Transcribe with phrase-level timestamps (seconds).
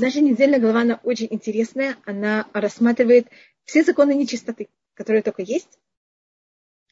[0.00, 1.98] Наша недельная глава, она очень интересная.
[2.06, 3.28] Она рассматривает
[3.64, 5.78] все законы нечистоты, которые только есть.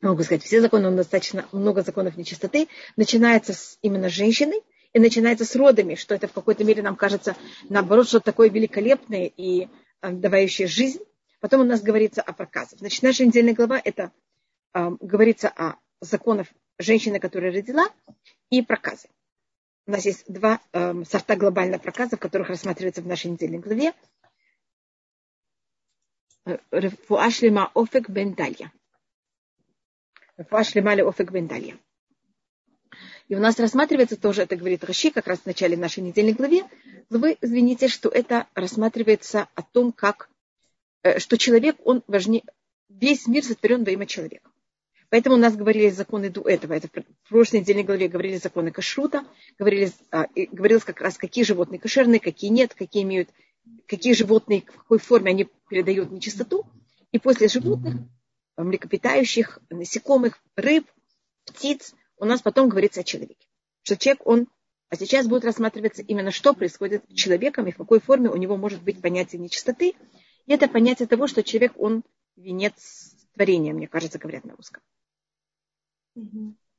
[0.02, 2.68] Могу сказать, все законы, достаточно много законов нечистоты.
[2.96, 4.60] Начинается с именно женщины
[4.92, 7.34] и начинается с родами, что это в какой-то мере нам кажется,
[7.70, 9.68] наоборот, что такое великолепное и
[10.02, 11.00] э, давающее жизнь.
[11.40, 12.78] Потом у нас говорится о проказах.
[12.78, 14.12] Значит, наша недельная глава это
[14.74, 16.48] э, говорится о законах
[16.78, 17.88] женщины, которая родила,
[18.50, 19.08] и проказы.
[19.88, 23.94] У нас есть два э, сорта глобальных проказов, которых рассматривается в нашей недельной главе.
[26.70, 28.70] Рефуашлема офек бендалья.
[30.36, 31.78] Рефуашлема офек бендалья.
[33.28, 36.64] И у нас рассматривается тоже, это говорит Раши, как раз в начале нашей недельной главе,
[37.08, 40.28] вы извините, что это рассматривается о том, как,
[41.02, 42.42] э, что человек, он важнее,
[42.90, 44.47] весь мир сотворен во имя человека.
[45.10, 46.74] Поэтому у нас говорили законы до этого.
[46.74, 49.24] Это в прошлой недельной главе говорили законы кашрута,
[49.58, 53.30] говорили, а, говорилось как раз, какие животные кошерные, какие нет, какие имеют,
[53.86, 56.66] какие животные, в какой форме они передают нечистоту.
[57.10, 57.94] И после животных,
[58.58, 60.86] млекопитающих, насекомых, рыб,
[61.46, 63.46] птиц, у нас потом говорится о человеке.
[63.82, 64.48] Что человек, он,
[64.90, 68.58] а сейчас будет рассматриваться именно, что происходит с человеком и в какой форме у него
[68.58, 69.94] может быть понятие нечистоты.
[70.44, 72.02] И это понятие того, что человек, он
[72.36, 74.82] венец творения, мне кажется, говорят на русском.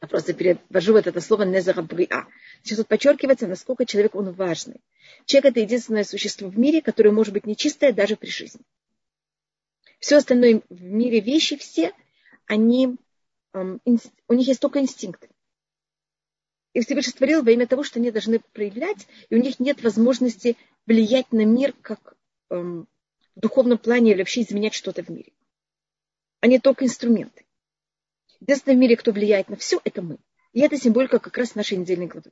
[0.01, 2.27] Я просто перевожу вот это слово незарабриа.
[2.63, 4.79] Сейчас тут подчеркивается, насколько человек он важный.
[5.25, 8.61] Человек это единственное существо в мире, которое может быть нечистое даже при жизни.
[9.99, 11.91] Все остальное в мире вещи все,
[12.45, 12.95] они,
[13.53, 13.81] эм,
[14.27, 15.29] у них есть только инстинкты.
[16.73, 20.55] И Всевышний створил во имя того, что они должны проявлять, и у них нет возможности
[20.85, 22.15] влиять на мир как
[22.49, 22.87] эм,
[23.35, 25.33] в духовном плане или вообще изменять что-то в мире.
[26.39, 27.43] Они только инструменты.
[28.39, 30.17] Единственное в мире, кто влияет на все, это мы.
[30.53, 32.31] И это символика как раз нашей недельной главы.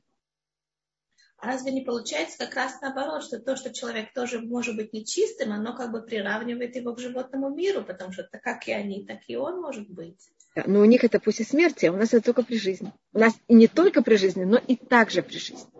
[1.40, 5.52] А разве не получается как раз наоборот, что то, что человек тоже может быть нечистым,
[5.52, 9.20] оно как бы приравнивает его к животному миру, потому что так как и они, так
[9.28, 10.18] и он может быть.
[10.56, 12.92] Да, но у них это после смерти, а у нас это только при жизни.
[13.12, 15.70] У нас и не только при жизни, но и также при жизни.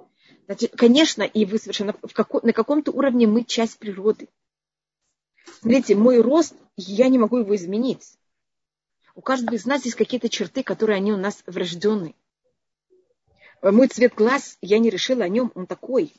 [0.46, 4.28] Значит, конечно, и вы совершенно в како, на каком-то уровне мы часть природы.
[5.60, 8.16] Смотрите, мой рост, я не могу его изменить.
[9.18, 12.14] У каждого из нас есть какие-то черты, которые они у нас врожденные.
[13.60, 16.14] Мой цвет глаз, я не решила о нем, он такой.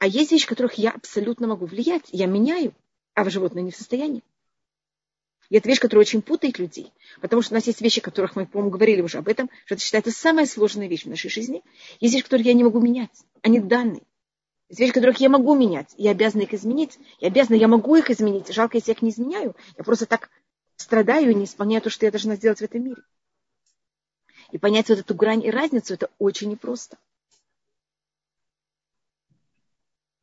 [0.00, 2.02] А есть вещи, которых я абсолютно могу влиять.
[2.10, 2.74] Я меняю,
[3.14, 4.24] а в животное не в состоянии.
[5.50, 6.92] И это вещь, которая очень путает людей.
[7.20, 9.84] Потому что у нас есть вещи, которых мы, по-моему, говорили уже об этом, что это
[9.84, 11.62] считается самая сложная вещь в нашей жизни.
[12.00, 13.16] Есть вещи, которые я не могу менять.
[13.40, 14.02] Они данные.
[14.68, 15.94] Есть вещи, которых я могу менять.
[15.96, 16.98] Я обязана их изменить.
[17.20, 18.52] Я обязана, я могу их изменить.
[18.52, 19.54] Жалко, если я их не изменяю.
[19.78, 20.28] Я просто так
[20.84, 23.02] страдаю и не исполняю то, что я должна сделать в этом мире.
[24.52, 26.98] И понять вот эту грань и разницу, это очень непросто.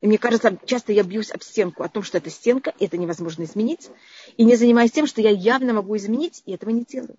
[0.01, 3.43] И мне кажется, часто я бьюсь об стенку, о том, что это стенка, это невозможно
[3.43, 3.89] изменить.
[4.37, 7.17] И не занимаюсь тем, что я явно могу изменить, и этого не делаю.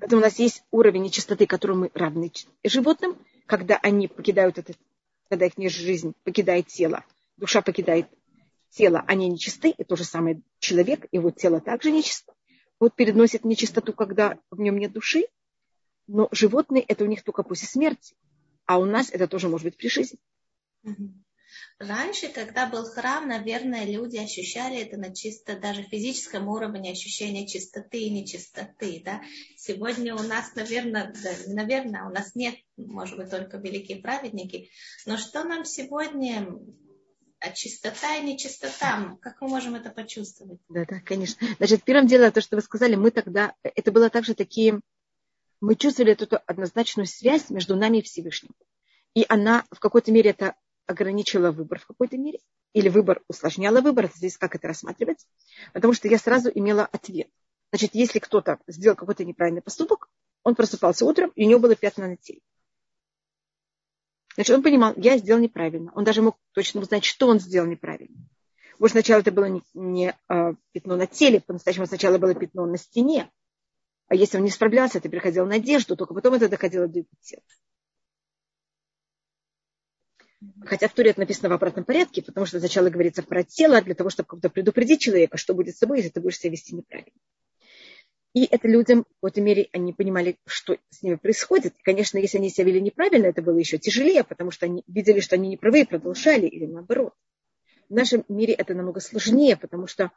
[0.00, 2.32] Поэтому у нас есть уровень нечистоты, которому мы равны
[2.64, 4.74] животным, когда они покидают это,
[5.28, 7.04] когда их жизнь покидает тело,
[7.38, 8.08] душа покидает
[8.70, 12.34] тело, они нечисты, и то же самое человек, его тело также нечисто.
[12.78, 15.26] Вот переносит нечистоту, когда в нем нет души,
[16.06, 18.14] но животные это у них только после смерти,
[18.66, 20.18] а у нас это тоже может быть при жизни.
[21.78, 28.00] Раньше, когда был храм, наверное, люди ощущали это на чисто даже физическом уровне ощущения чистоты
[28.00, 29.00] и нечистоты.
[29.04, 29.22] Да?
[29.56, 34.70] Сегодня у нас, наверное, да, наверное, у нас нет, может быть, только великие праведники.
[35.06, 36.48] Но что нам сегодня
[37.40, 40.60] а чистота и нечистота, как мы можем это почувствовать?
[40.68, 41.46] Да, да, конечно.
[41.58, 44.80] Значит, первым делом, то, что вы сказали, мы тогда, это было также такие,
[45.60, 48.50] мы чувствовали эту однозначную связь между нами и Всевышним.
[49.14, 50.54] И она в какой-то мере это
[50.86, 52.40] ограничила выбор в какой-то мере,
[52.72, 55.26] или выбор усложняла выбор, здесь как это рассматривать,
[55.72, 57.28] потому что я сразу имела ответ.
[57.70, 60.08] Значит, если кто-то сделал какой-то неправильный поступок,
[60.42, 62.40] он просыпался утром, и у него было пятна на теле.
[64.38, 65.90] Значит, он понимал, я сделал неправильно.
[65.96, 68.14] Он даже мог точно узнать, что он сделал неправильно.
[68.78, 72.78] Может, сначала это было не, не а, пятно на теле, по-настоящему сначала было пятно на
[72.78, 73.32] стене.
[74.06, 77.42] А если он не справлялся, это переходило на одежду, только потом это доходило до тела.
[80.66, 83.96] Хотя в Туре это написано в обратном порядке, потому что сначала говорится про тело, для
[83.96, 87.18] того, чтобы как-то предупредить человека, что будет с тобой, если ты будешь себя вести неправильно.
[88.34, 91.74] И это людям, в какой-то мере, они понимали, что с ними происходит.
[91.78, 95.20] И, конечно, если они себя вели неправильно, это было еще тяжелее, потому что они видели,
[95.20, 97.14] что они неправы и продолжали, или наоборот.
[97.88, 100.12] В нашем мире это намного сложнее, потому что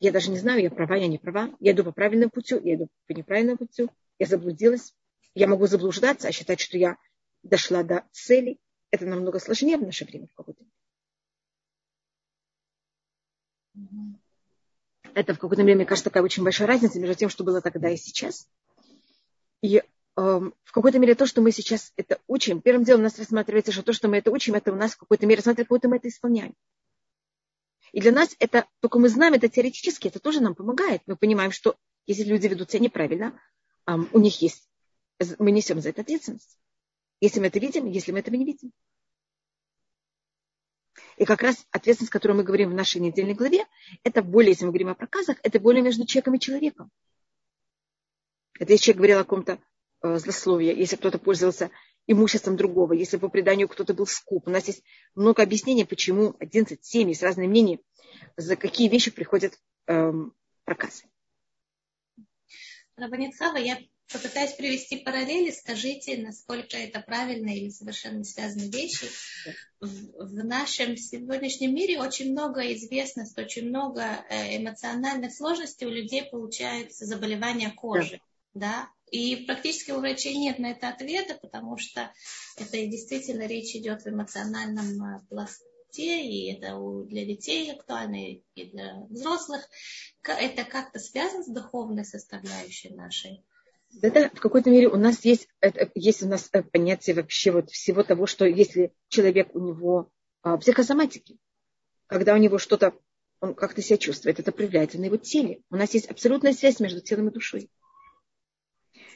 [0.00, 1.54] я даже не знаю, я права, я не права.
[1.60, 3.88] Я иду по правильному пути, я иду по неправильному пути,
[4.18, 4.94] я заблудилась.
[5.34, 6.96] Я могу заблуждаться, а считать, что я
[7.42, 8.58] дошла до цели.
[8.90, 10.64] Это намного сложнее в наше время в какой-то
[15.16, 17.88] Это в какое-то время, мне кажется, такая очень большая разница между тем, что было тогда
[17.88, 18.46] и сейчас.
[19.62, 19.82] И э,
[20.14, 23.82] в какой-то мере то, что мы сейчас это учим, первым делом у нас рассматривается, что
[23.82, 26.08] то, что мы это учим, это у нас в какой-то мере рассматривается, какой-то мы это
[26.08, 26.54] исполняем.
[27.92, 31.00] И для нас это, только мы знаем это теоретически, это тоже нам помогает.
[31.06, 33.40] Мы понимаем, что если люди ведут себя неправильно,
[33.86, 34.68] у них есть,
[35.38, 36.58] мы несем за это ответственность.
[37.22, 38.70] Если мы это видим, если мы этого не видим.
[41.16, 43.64] И как раз ответственность, о которой мы говорим в нашей недельной главе,
[44.02, 46.90] это более, если мы говорим о проказах, это более между человеком и человеком.
[48.58, 49.58] Это если человек говорил о каком-то
[50.02, 51.70] э, злословии, если кто-то пользовался
[52.06, 54.46] имуществом другого, если по преданию кто-то был скуп.
[54.46, 54.82] У нас есть
[55.14, 57.82] много объяснений, почему 11 семей с разными мнениями,
[58.36, 60.32] за какие вещи приходят эм,
[60.64, 61.04] проказы.
[62.96, 63.78] Рабанитхава, я
[64.12, 69.06] попытаюсь привести параллели, скажите, насколько это правильно или совершенно связанные вещи.
[69.80, 69.88] В,
[70.26, 77.04] в нашем сегодняшнем мире очень много известности, очень много э, эмоциональных сложностей у людей получается
[77.04, 78.20] заболевания кожи.
[78.54, 78.70] Да.
[78.70, 78.90] да?
[79.10, 82.12] И практически у врачей нет на это ответа, потому что
[82.56, 85.66] это действительно речь идет в эмоциональном э, пласте,
[86.24, 89.68] и это для детей актуально, и для взрослых.
[90.22, 93.44] Это как-то связано с духовной составляющей нашей?
[94.02, 97.70] Это в какой-то мере у нас есть, это, есть у нас э, понятие вообще вот
[97.70, 100.10] всего того, что если человек у него
[100.42, 101.38] а, психосоматики,
[102.06, 102.94] когда у него что-то,
[103.40, 105.62] он как-то себя чувствует, это проявляется на его теле.
[105.70, 107.70] У нас есть абсолютная связь между телом и душой.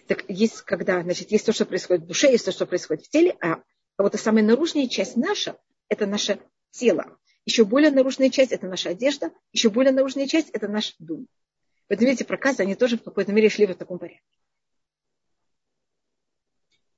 [0.06, 3.10] Так есть, когда, значит, есть то, что происходит в душе, есть то, что происходит в
[3.10, 3.62] теле, а,
[3.98, 6.40] вот самая наружная часть наша, это наше
[6.70, 7.18] тело.
[7.44, 11.26] Еще более наружная часть– это наша одежда, еще более наружная часть– это наш дом.
[11.88, 14.22] Поэтому, видите, проказы, они тоже в какой-то мере шли в таком порядке.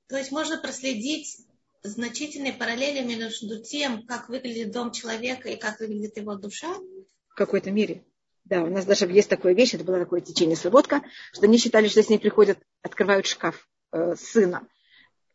[0.07, 1.37] То есть можно проследить
[1.83, 6.73] значительные параллели между тем, как выглядит дом человека и как выглядит его душа?
[7.27, 8.03] В какой-то мере.
[8.45, 11.01] Да, у нас даже есть такая вещь, это было такое течение слободка,
[11.31, 14.67] что они считали, что с ней приходят, открывают шкаф э, сына,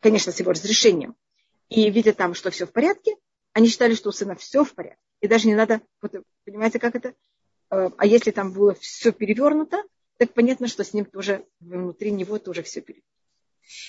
[0.01, 1.17] конечно, с его разрешением,
[1.71, 3.17] и видят там, что все в порядке,
[3.55, 5.01] они считали, что у сына все в порядке.
[5.21, 6.13] И даже не надо, вот,
[6.45, 7.15] понимаете, как это?
[7.71, 9.83] Э, а если там было все перевернуто,
[10.19, 13.18] так понятно, что с ним тоже внутри него тоже все перевернуто.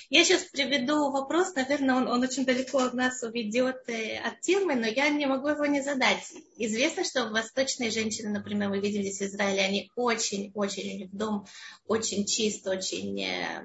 [0.10, 4.76] Я сейчас приведу вопрос, наверное, он, он очень далеко от нас уведет э, от темы,
[4.76, 6.24] но я не могу его не задать.
[6.58, 11.46] Известно, что восточные женщины, например, мы видим здесь в Израиле, они очень-очень, у них дом
[11.88, 13.64] очень чист, очень э,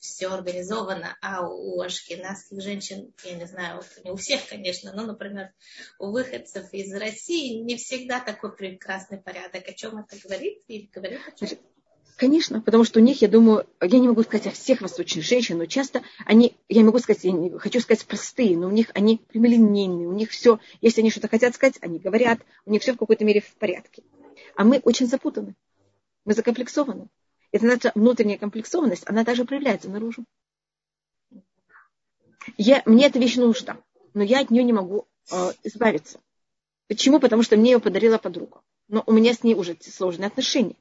[0.00, 5.52] все организовано, а у ашкенадских женщин, я не знаю, не у всех, конечно, но, например,
[5.98, 9.68] у выходцев из России не всегда такой прекрасный порядок.
[9.68, 10.62] О чем это говорит?
[10.68, 11.58] Или говорит о чем?
[12.18, 15.56] Конечно, потому что у них, я думаю, я не могу сказать о всех восточных женщин,
[15.56, 19.18] но часто они, я могу сказать, я не, хочу сказать простые, но у них они
[19.28, 22.96] прямолинейные, у них все, если они что-то хотят сказать, они говорят, у них все в
[22.96, 24.02] какой-то мере в порядке.
[24.56, 25.54] А мы очень запутаны,
[26.24, 27.06] мы закомплексованы.
[27.52, 30.24] Это наша внутренняя комплексованность, она также проявляется наружу.
[32.56, 33.76] Я, мне эта вещь нужна,
[34.14, 36.18] но я от нее не могу э, избавиться.
[36.88, 37.20] Почему?
[37.20, 38.60] Потому что мне ее подарила подруга.
[38.88, 40.74] Но у меня с ней уже сложные отношения.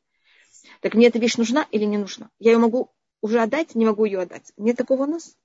[0.82, 2.30] Так мне эта вещь нужна или не нужна?
[2.40, 2.92] Я ее могу
[3.22, 4.54] уже отдать, не могу ее отдать.
[4.58, 5.36] Нет такого у нас?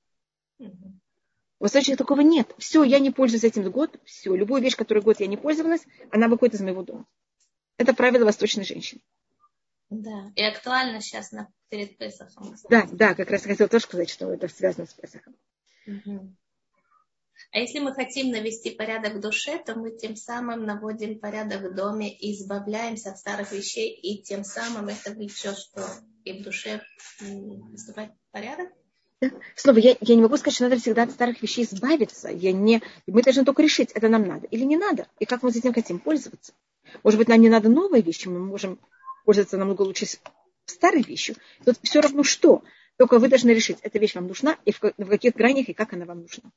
[0.58, 2.52] В Восточных такого нет.
[2.58, 3.96] Все, я не пользуюсь этим год.
[4.04, 7.06] Все, любую вещь, которую год я не пользовалась, она выходит из моего дома.
[7.78, 9.00] Это правило восточной женщины.
[9.88, 12.56] Да, и актуально сейчас на, перед Песохом.
[12.70, 15.36] Да, да, как раз хотела тоже сказать, что это связано с Песохом.
[15.86, 16.34] Угу.
[17.50, 21.74] А если мы хотим навести порядок в душе, то мы тем самым наводим порядок в
[21.74, 25.86] доме и избавляемся от старых вещей, и тем самым это влечет, что
[26.24, 26.82] и в душе
[27.20, 28.70] наступает порядок.
[29.54, 32.28] Снова, я, я не могу сказать, что надо всегда от старых вещей избавиться.
[32.28, 35.50] Я не, мы должны только решить, это нам надо или не надо, и как мы
[35.50, 36.52] этим хотим пользоваться.
[37.02, 38.78] Может быть, нам не надо новые вещи, мы можем
[39.24, 40.06] пользоваться намного лучше
[40.64, 41.36] старой вещью.
[41.64, 42.62] Тут все равно что.
[42.96, 45.92] Только вы должны решить, эта вещь вам нужна, и в, в каких гранях, и как
[45.92, 46.50] она вам нужна.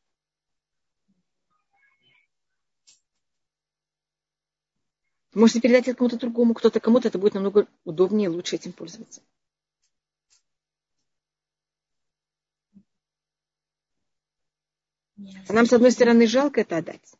[5.35, 9.21] Можете передать это кому-то другому, кто-то кому-то, это будет намного удобнее, лучше этим пользоваться.
[15.47, 17.13] А нам, с одной стороны, жалко это отдать,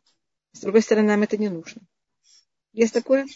[0.52, 1.82] с другой стороны, нам это не нужно.
[2.72, 3.26] Есть такое?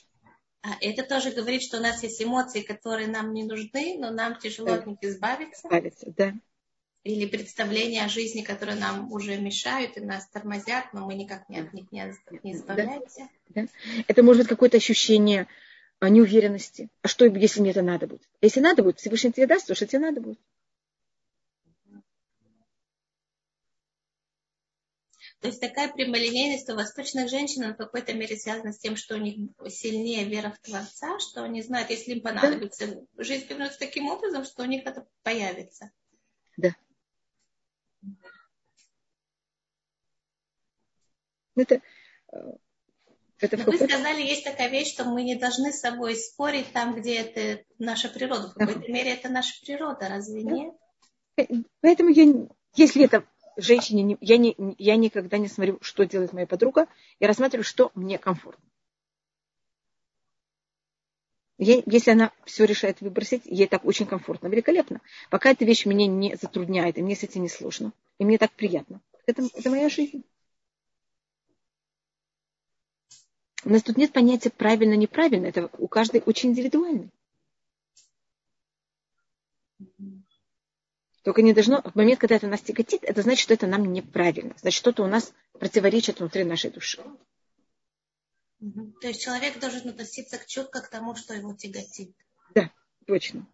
[0.63, 4.39] А это тоже говорит, что у нас есть эмоции, которые нам не нужны, но нам
[4.39, 4.75] тяжело да.
[4.75, 5.67] от них избавиться.
[5.67, 6.35] Избавиться, да
[7.03, 11.59] или представления о жизни, которые нам уже мешают и нас тормозят, но мы никак не
[11.59, 13.29] от них не, не избавляемся.
[13.49, 13.69] Да, да.
[14.07, 15.47] Это может быть какое-то ощущение
[15.99, 16.89] а, неуверенности.
[17.03, 18.23] А что, если мне это надо будет?
[18.43, 20.39] Если надо будет, Всевышний тебе даст то, что тебе надо будет.
[25.41, 29.19] То есть такая прямолинейность у восточных женщин в какой-то мере связана с тем, что у
[29.19, 33.25] них сильнее вера в Творца, что они знают, если им понадобится, да.
[33.25, 35.91] жизнь повернется таким образом, что у них это появится.
[36.59, 36.75] Да.
[41.57, 41.81] Это,
[42.33, 42.37] э,
[43.41, 47.21] это вы сказали, есть такая вещь, что мы не должны с собой спорить там, где
[47.21, 48.49] это наша природа.
[48.49, 48.93] В какой-то ага.
[48.93, 50.51] мере это наша природа, разве да.
[50.51, 50.75] нет?
[51.37, 51.45] Э,
[51.81, 53.25] поэтому я, если это
[53.57, 56.87] женщине, я, не, я никогда не смотрю, что делает моя подруга,
[57.19, 58.65] я рассматриваю, что мне комфортно.
[61.63, 65.03] Я, если она все решает выбросить, ей так очень комфортно, великолепно.
[65.29, 68.51] Пока эта вещь меня не затрудняет, и мне с этим не сложно, и мне так
[68.53, 69.03] приятно.
[69.27, 70.25] Это, это моя жизнь.
[73.65, 75.47] У нас тут нет понятия правильно-неправильно.
[75.47, 77.11] Это у каждой очень индивидуально.
[81.23, 84.55] Только не должно, в момент, когда это нас тяготит, это значит, что это нам неправильно.
[84.59, 87.03] Значит, что-то у нас противоречит внутри нашей души.
[88.59, 92.15] То есть человек должен относиться к чутко к тому, что его тяготит.
[92.55, 92.71] Да,
[93.07, 93.47] точно.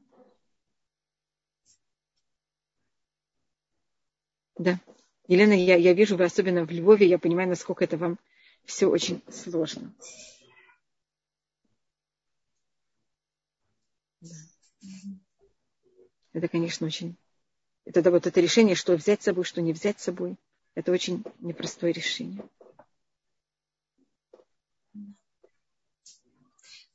[4.59, 4.81] Да.
[5.29, 8.19] Елена, я, я вижу, вы особенно в Львове, я понимаю, насколько это вам
[8.67, 9.95] все очень сложно.
[16.33, 17.17] Это, конечно, очень...
[17.85, 20.37] Это вот это решение, что взять с собой, что не взять с собой.
[20.75, 22.45] Это очень непростое решение.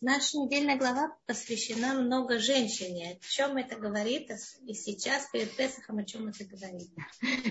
[0.03, 3.19] Наша недельная глава посвящена много женщине.
[3.21, 4.31] О чем это говорит?
[4.65, 6.89] И сейчас, перед Песохом, о чем это говорит?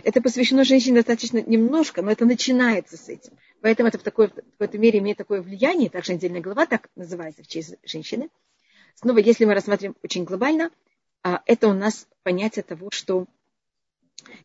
[0.02, 3.34] Это посвящено женщине достаточно немножко, но это начинается с этим.
[3.60, 5.90] Поэтому это в, такой, в какой-то мере имеет такое влияние.
[5.90, 8.30] Также недельная глава так называется в честь женщины.
[8.96, 10.72] Снова, если мы рассматриваем очень глобально,
[11.22, 13.28] а, это у нас понятие того, что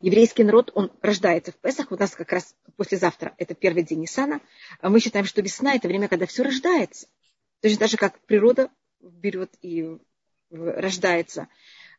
[0.02, 1.92] еврейский народ, он рождается в Песах.
[1.92, 4.42] У нас как раз послезавтра, это первый день Ниссана.
[4.80, 7.08] А мы считаем, что весна– это время, когда все рождается.
[7.66, 8.70] Точно так же, как природа
[9.02, 9.98] берет и
[10.52, 11.48] рождается.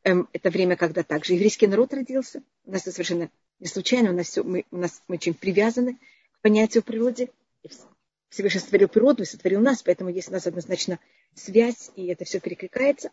[0.04, 2.44] Эм, это время, когда также еврейский народ родился.
[2.66, 4.10] У нас это совершенно не случайно.
[4.10, 7.30] У нас, все, мы, у нас мы очень привязаны к понятию природы.
[8.28, 11.00] Всевышний сотворил природу и сотворил нас, поэтому есть у нас однозначно
[11.34, 13.10] связь, и это все перекликается.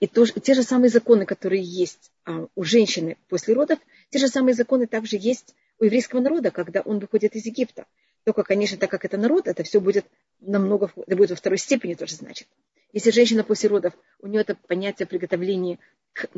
[0.00, 3.78] И то, те же самые законы, которые есть а, у женщины после родов,
[4.08, 7.86] те же самые законы также есть у еврейского народа, когда он выходит из Египта.
[8.24, 10.04] Только, конечно, так как это народ, это все будет
[10.40, 12.48] намного, это будет во второй степени тоже значит.
[12.92, 15.78] Если женщина после родов, у нее это понятие приготовления
[16.12, 16.28] к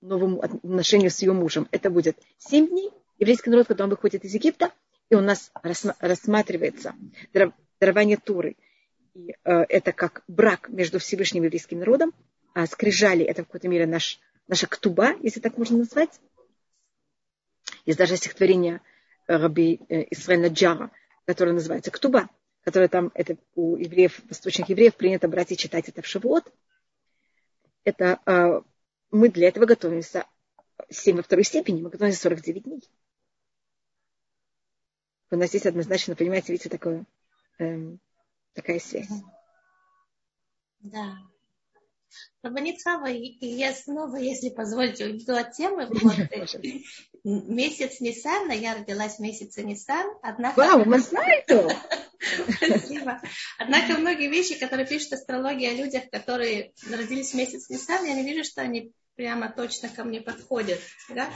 [0.00, 2.90] новому отношению с ее мужем, это будет 7 дней.
[3.18, 4.72] Еврейский народ, когда он выходит из Египта,
[5.10, 6.94] и у нас рассматривается
[7.80, 8.56] дарование Туры,
[9.14, 9.34] и, э,
[9.68, 12.12] это как брак между Всевышним и еврейским народом,
[12.54, 16.20] а скрижали это в какой-то мере наш, наша ктуба, если так можно назвать.
[17.86, 18.82] Есть даже стихотворение
[19.26, 20.90] Раби э, Исраэля Джара,
[21.24, 22.28] которое называется Ктуба
[22.62, 26.52] которое там, это у евреев, восточных евреев принято брать и читать это в Шивот.
[27.84, 28.60] Это э,
[29.10, 30.26] мы для этого готовимся
[30.90, 32.82] 7 во второй степени, мы готовимся 49 дней.
[35.30, 37.04] У нас здесь однозначно, понимаете, видите, такое,
[37.58, 38.00] эм,
[38.54, 39.08] такая связь.
[40.80, 41.18] Да.
[42.42, 45.86] Рабанитхава, я снова, если позволите, уйду от темы.
[45.86, 46.14] Вот,
[47.28, 50.06] месяц Ниссана, я родилась в месяце Ниссан.
[50.22, 50.58] Однако...
[50.58, 51.76] Вау, мы знаете!
[52.56, 53.20] Спасибо.
[53.58, 58.24] Однако многие вещи, которые пишут астрология о людях, которые родились в месяц Ниссан, я не
[58.24, 60.78] вижу, что они прямо точно ко мне подходят.
[61.08, 61.28] Да?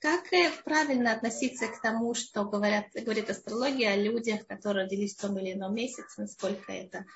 [0.00, 5.20] Как э, правильно относиться к тому, что говорят, говорит астрология о людях, которые родились в
[5.20, 7.06] том или ином месяце, насколько это?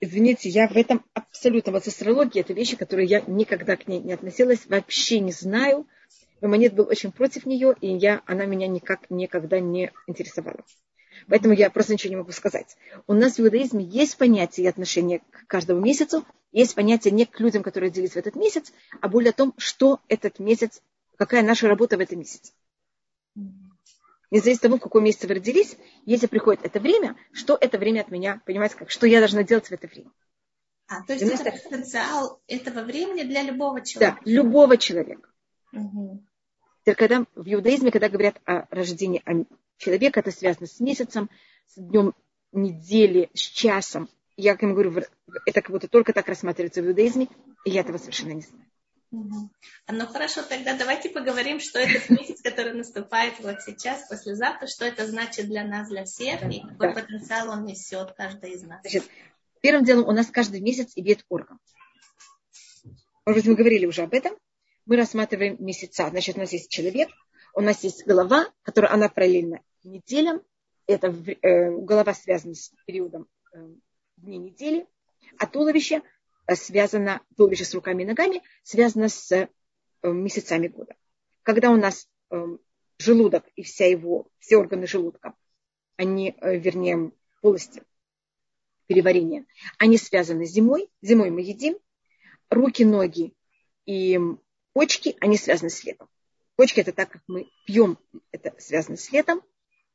[0.00, 4.12] Извините, я в этом абсолютно, вот астрология это вещи, которые я никогда к ней не
[4.12, 5.88] относилась, вообще не знаю.
[6.44, 10.62] Мамонет был очень против нее, и я, она меня никак никогда не интересовала.
[11.26, 12.76] Поэтому я просто ничего не могу сказать.
[13.06, 17.40] У нас в иудаизме есть понятие и отношение к каждому месяцу, есть понятие не к
[17.40, 20.82] людям, которые родились в этот месяц, а более о том, что этот месяц,
[21.16, 22.52] какая наша работа в этом месяце.
[24.30, 28.02] Независимо от того, в каком месяце вы родились, если приходит это время, что это время
[28.02, 30.10] от меня, понимаете, как, что я должна делать в это время.
[30.88, 34.20] А, то есть это потенциал этого времени для любого человека?
[34.22, 35.30] Да, любого человека.
[35.72, 36.22] Угу.
[36.84, 39.22] Когда в иудаизме, когда говорят о рождении
[39.78, 41.30] человека, это связано с месяцем,
[41.66, 42.14] с днем
[42.52, 44.08] недели, с часом.
[44.36, 45.02] Я, как говорю,
[45.46, 47.28] это как будто только так рассматривается в иудаизме,
[47.64, 48.64] и я этого совершенно не знаю.
[49.12, 49.50] Угу.
[49.92, 55.06] Ну хорошо, тогда давайте поговорим, что это месяц, который наступает вот сейчас, послезавтра, что это
[55.06, 57.00] значит для нас, для всех, и какой да.
[57.00, 58.80] потенциал он несет каждый из нас.
[58.82, 59.04] Значит,
[59.60, 61.58] первым делом у нас каждый месяц имеет орган.
[63.24, 64.36] Может быть, мы говорили уже об этом.
[64.86, 66.08] Мы рассматриваем месяца.
[66.10, 67.08] Значит, у нас есть человек,
[67.54, 70.42] У нас есть голова, которая она параллельна неделям.
[70.86, 73.68] Это э, голова связана с периодом э,
[74.16, 74.86] дней недели,
[75.38, 76.02] а туловище
[76.46, 79.48] э, связано, туловище с руками и ногами связано с э,
[80.02, 80.96] месяцами года.
[81.42, 82.58] Когда у нас э,
[82.98, 85.34] желудок и вся его, все органы желудка,
[85.96, 87.82] они, э, вернее, полости
[88.86, 89.46] переварения,
[89.78, 90.90] они связаны с зимой.
[91.00, 91.78] Зимой мы едим.
[92.50, 93.32] Руки, ноги
[93.86, 94.20] и
[94.74, 96.08] почки, они связаны с летом.
[96.56, 97.98] Почки это так, как мы пьем,
[98.30, 99.40] это связано с летом.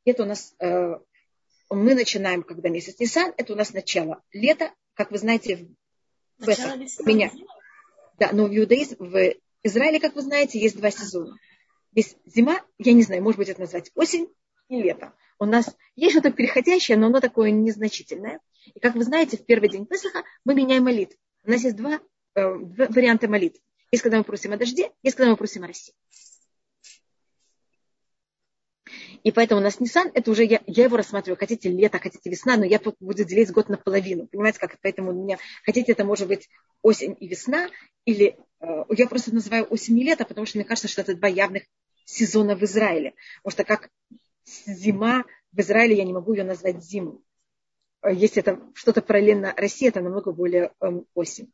[0.05, 0.95] Это у нас, э,
[1.69, 4.73] мы начинаем, когда месяц Нисан, это у нас начало лета.
[4.95, 5.67] Как вы знаете,
[6.37, 7.31] в начало меня,
[8.17, 11.37] да, но в иудаизме, в Израиле, как вы знаете, есть два сезона.
[11.93, 14.27] Есть зима, я не знаю, может быть, это назвать осень
[14.67, 15.13] и лето.
[15.37, 18.39] У нас есть что-то переходящее, но оно такое незначительное.
[18.73, 21.17] И как вы знаете, в первый день Песаха мы меняем молитву.
[21.43, 21.99] У нас есть два,
[22.35, 23.61] э, два варианта молитв.
[23.91, 25.93] Есть, когда мы просим о дожде, есть, когда мы просим о росе.
[29.23, 32.55] И поэтому у нас Nissan, это уже я, я его рассматриваю, хотите лето, хотите весна,
[32.55, 34.27] но я буду делить год наполовину.
[34.27, 34.77] Понимаете, как?
[34.81, 36.49] Поэтому у меня, хотите, это может быть
[36.81, 37.67] осень и весна,
[38.05, 41.27] или э, я просто называю осень и лето, потому что мне кажется, что это два
[41.27, 41.63] явных
[42.05, 43.13] сезона в Израиле.
[43.43, 43.89] Потому что как
[44.45, 47.19] зима в Израиле, я не могу ее назвать зимой.
[48.01, 51.51] Э, если это что-то параллельно России, это намного более э, осень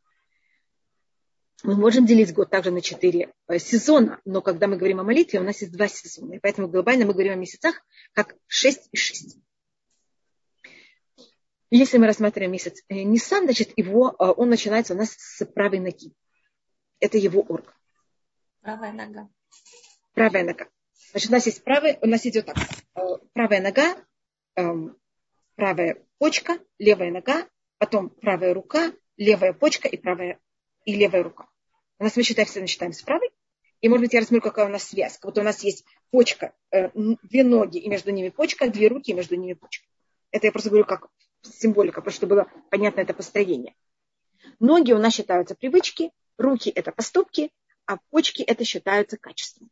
[1.63, 5.39] мы можем делить год также на четыре э, сезона, но когда мы говорим о молитве,
[5.39, 6.33] у нас есть два сезона.
[6.33, 7.81] И поэтому глобально мы говорим о месяцах
[8.13, 9.38] как шесть и шесть.
[11.71, 15.79] Если мы рассматриваем месяц э, Нисан, значит, его, э, он начинается у нас с правой
[15.79, 16.13] ноги.
[17.00, 17.74] Это его орган.
[18.62, 19.29] Правая нога.
[20.13, 20.67] Правая нога.
[21.12, 22.57] Значит, у нас есть правая, у нас идет так.
[23.33, 23.95] Правая нога,
[24.55, 24.97] эм,
[25.55, 27.47] правая почка, левая нога,
[27.77, 30.39] потом правая рука, левая почка и правая
[30.86, 31.48] и левая рука.
[32.00, 33.30] У нас мы считаем, все начинаем с правой.
[33.82, 35.20] И, может быть, я рассмотрю, какая у нас связь.
[35.22, 39.13] Вот у нас есть почка, э, две ноги, и между ними почка, две руки, и
[39.13, 39.86] между ними почка.
[40.31, 41.07] Это я просто говорю как
[41.42, 43.75] символика, просто чтобы было понятно это построение.
[44.59, 47.51] Ноги у нас считаются привычки, руки– это поступки,
[47.86, 49.70] а почки– это считаются качеством.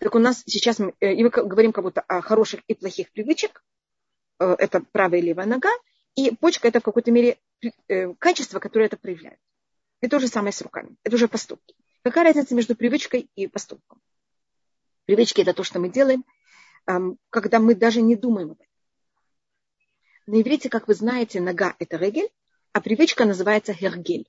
[0.00, 3.10] Так у нас сейчас, мы, э, и мы говорим как будто о хороших и плохих
[3.10, 3.64] привычек.
[4.38, 5.70] Э, это правая и левая нога.
[6.18, 7.38] И почка– это в какой-то мере
[7.86, 9.38] э, качество, которое это проявляет.
[10.00, 10.96] И то же самое с руками.
[11.04, 11.76] Это уже поступки.
[12.02, 14.02] Какая разница между привычкой и поступком?
[15.04, 16.24] Привычки– это то, что мы делаем,
[17.30, 18.72] когда мы даже не думаем об этом.
[20.26, 22.30] На иврите, как вы знаете, нога– это регель,
[22.72, 24.28] а привычка называется хергель.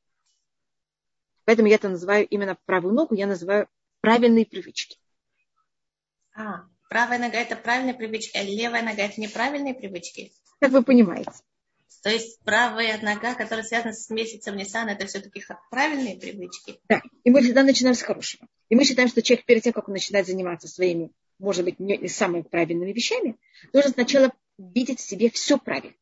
[1.46, 3.68] Поэтому я это называю именно правую ногу, я называю
[4.02, 5.00] правильные привычки.
[6.36, 10.32] А, правая нога– это правильные привычки, а левая нога– это неправильные привычки?
[10.60, 11.32] Как вы понимаете.
[12.02, 16.80] То есть правая нога, которая связана с месяцем Ниссана, это все-таки правильные привычки?
[16.88, 18.48] Да, и мы всегда начинаем с хорошего.
[18.70, 22.08] И мы считаем, что человек перед тем, как он начинает заниматься своими, может быть, не
[22.08, 23.38] самыми правильными вещами,
[23.74, 25.98] должен сначала видеть в себе все правильно.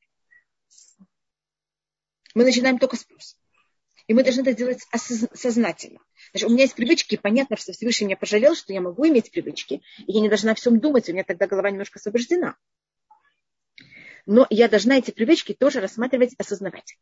[2.35, 3.35] Мы начинаем только с плюса.
[4.05, 4.85] И мы должны это делать
[5.33, 5.99] сознательно.
[6.31, 9.31] Значит, у меня есть привычки, и понятно, что Всевышний меня пожалел, что я могу иметь
[9.31, 12.55] привычки, и я не должна о всем думать, у меня тогда голова немножко освобождена
[14.27, 16.97] но я должна эти привычки тоже рассматривать, осознавать.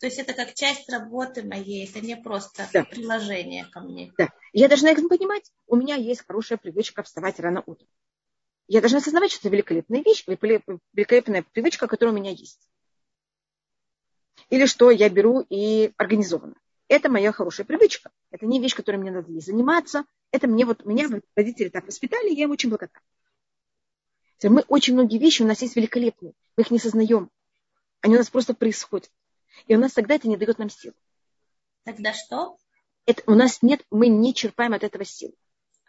[0.00, 2.84] То есть это как часть работы моей, это не просто да.
[2.84, 4.10] приложение ко мне.
[4.16, 4.30] Да.
[4.54, 5.52] Я должна их понимать.
[5.66, 7.86] У меня есть хорошая привычка вставать рано утром.
[8.66, 12.66] Я должна осознавать, что это великолепная вещь, великолепная привычка, которая у меня есть.
[14.48, 16.54] Или что я беру и организована.
[16.88, 18.10] Это моя хорошая привычка.
[18.30, 20.04] Это не вещь, которой мне надо заниматься.
[20.32, 23.02] Это мне вот, меня родители так воспитали, я им очень благодарна.
[24.48, 26.32] Мы очень многие вещи у нас есть великолепные.
[26.56, 27.30] Мы их не сознаем.
[28.00, 29.10] Они у нас просто происходят.
[29.66, 30.94] И у нас тогда это не дает нам сил.
[31.84, 32.56] Тогда что?
[33.06, 35.34] Это, у нас нет, мы не черпаем от этого сил.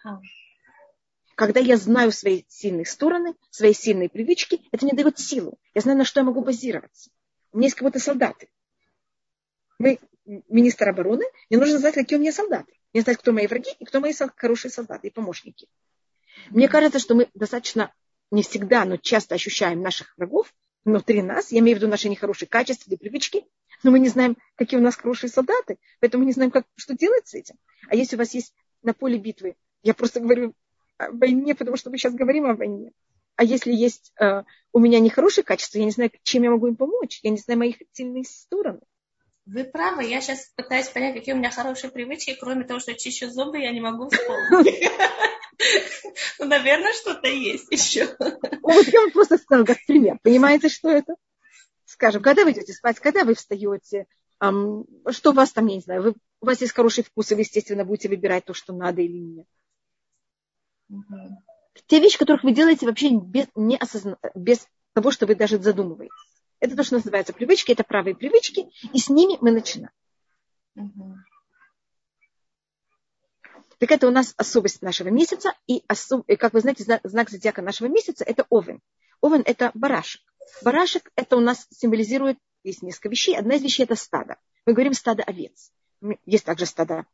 [0.04, 0.20] А.
[1.36, 5.58] Когда я знаю свои сильные стороны, свои сильные привычки, это мне дает силу.
[5.74, 7.10] Я знаю, на что я могу базироваться.
[7.52, 8.50] У меня есть кого-то солдаты.
[9.80, 12.74] Мы, министр обороны, мне нужно знать, какие у меня солдаты.
[12.94, 15.68] Мне знать, кто мои враги и кто мои хорошие солдаты и помощники.
[16.50, 17.94] Мне кажется, что мы достаточно
[18.32, 22.48] не всегда, но часто ощущаем наших врагов внутри нас, я имею в виду наши нехорошие
[22.48, 23.46] качества или привычки,
[23.84, 26.96] но мы не знаем, какие у нас хорошие солдаты, поэтому мы не знаем, как, что
[26.96, 27.56] делать с этим.
[27.88, 30.54] А если у вас есть на поле битвы, я просто говорю
[30.98, 32.92] о войне, потому что мы сейчас говорим о войне.
[33.36, 36.76] А если есть э, у меня нехорошие качества, я не знаю, чем я могу им
[36.76, 38.82] помочь, я не знаю моих сильных стороны.
[39.46, 43.30] Вы правы, я сейчас пытаюсь понять, какие у меня хорошие привычки, кроме того, что чищу
[43.30, 44.88] зубы, я не могу вспомнить.
[46.40, 48.08] Ну, наверное, что-то есть еще.
[48.62, 50.18] Вот я вам просто сказала как пример.
[50.24, 51.16] Понимаете, что это?
[51.86, 54.06] Скажем, когда вы идете спать, когда вы встаете,
[54.40, 57.42] что у вас там, я не знаю, вы, у вас есть хороший вкус, и вы,
[57.42, 59.46] естественно, будете выбирать то, что надо или нет.
[60.90, 61.44] Угу.
[61.88, 64.18] Те вещи, которых вы делаете вообще без, не осозна...
[64.34, 66.16] без того, что вы даже задумываетесь.
[66.60, 69.92] Это то, что называется привычки, это правые привычки, и с ними мы начинаем.
[70.76, 71.16] Угу.
[73.82, 76.24] Так это у нас особость нашего месяца, и, особ...
[76.30, 78.80] и как вы знаете, знак зодиака нашего месяца– это овен.
[79.22, 80.22] Овен– это барашек.
[80.62, 83.36] Барашек– это у нас символизирует, есть несколько вещей.
[83.36, 84.38] Одна из вещей– это стадо.
[84.68, 85.72] Мы говорим стадо овец.
[86.28, 87.08] Есть также стадо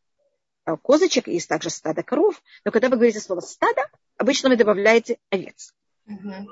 [0.65, 2.43] э, козочек, есть также стадо коров.
[2.65, 5.73] Но когда вы говорите слово стадо, обычно вы добавляете овец.
[6.05, 6.49] Угу.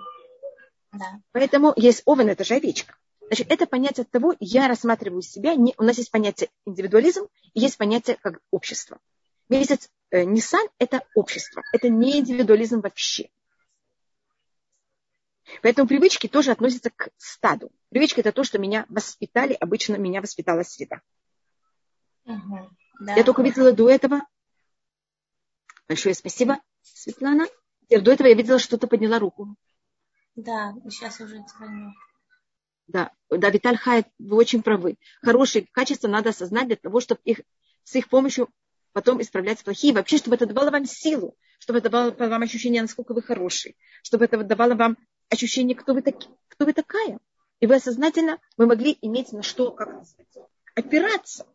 [0.93, 1.19] Да.
[1.34, 2.95] Поэтому есть овен, это же овечка.
[3.28, 7.78] Значит, это понятие того, я рассматриваю себя, не, у нас есть понятие индивидуализм, и есть
[7.78, 8.97] понятие как общество.
[9.49, 13.30] Месяц э, Нисан– это общество, это не индивидуализм вообще.
[15.62, 17.71] Поэтому привычки тоже относятся к стаду.
[17.89, 21.01] Привычка– это то, что меня воспитали, обычно меня воспитала среда.
[22.25, 22.69] Угу,
[23.01, 23.13] да.
[23.15, 24.21] Я только видела до этого.
[25.88, 27.45] Большое спасибо, Светлана.
[27.84, 29.56] Теперь до этого я видела, что ты подняла руку.
[30.36, 31.91] Да, сейчас уже звоню.
[32.88, 34.97] Да, да, Виталь Хайт, вы очень правы.
[35.21, 37.41] Хорошие качества надо осознать для того, чтобы их,
[37.84, 38.49] с их помощью
[38.96, 39.94] потом исправлять плохие.
[39.94, 44.24] Вообще, чтобы это давало вам силу, чтобы это давало вам ощущение, насколько вы хороший, чтобы
[44.24, 44.98] это давало вам
[45.30, 47.20] ощущение, кто вы, таки, кто вы такая.
[47.60, 50.02] И вы осознательно, вы могли иметь на что, как
[50.76, 51.46] опираться.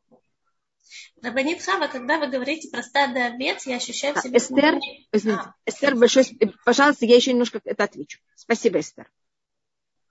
[1.22, 4.14] Рабанит Хава, когда вы говорите про стадо овец, я ощущаю.
[4.16, 4.79] А, Эстер,
[5.11, 5.55] извините, а.
[5.64, 6.26] Эстер, большой,
[6.66, 8.20] пожалуйста, я еще немножко это отвечу.
[8.35, 9.11] Спасибо, Эстер.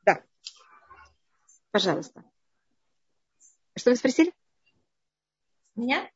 [0.03, 0.23] Да.
[1.69, 2.23] Пожалуйста.
[3.75, 4.33] Что вы спросили?
[5.75, 6.09] Меня?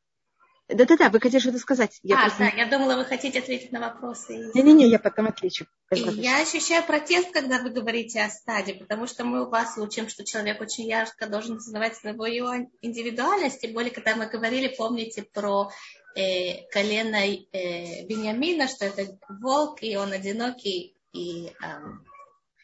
[0.68, 1.98] Да-да-да, вы хотите что-то сказать.
[2.02, 2.38] Я а, просто...
[2.38, 4.50] да, я думала, вы хотите ответить на вопросы.
[4.54, 5.66] Не-не-не, я потом отвечу.
[5.90, 10.24] Я ощущаю протест, когда вы говорите о стадии, потому что мы у вас учим, что
[10.24, 15.70] человек очень ярко должен создавать свою индивидуальность, тем более, когда мы говорили, помните, про
[16.16, 21.52] э, колено э, Бениамина, что это волк, и он одинокий, и, э,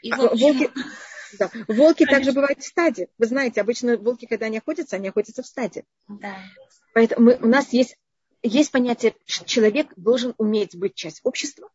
[0.02, 0.38] и в общем...
[0.38, 0.70] Волки...
[1.38, 1.48] Да.
[1.68, 2.06] Волки Конечно.
[2.06, 3.06] также бывают в стаде.
[3.16, 5.84] Вы знаете, обычно волки, когда они охотятся, они охотятся в стаде.
[6.08, 6.36] Да.
[6.92, 7.96] Поэтому мы, у нас есть,
[8.42, 11.70] есть понятие, человек должен уметь быть часть общества,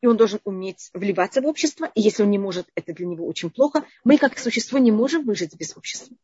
[0.00, 3.26] и он должен уметь вливаться в общество, и если он не может, это для него
[3.26, 3.84] очень плохо.
[4.04, 6.16] Мы, как существо, не можем выжить без общества.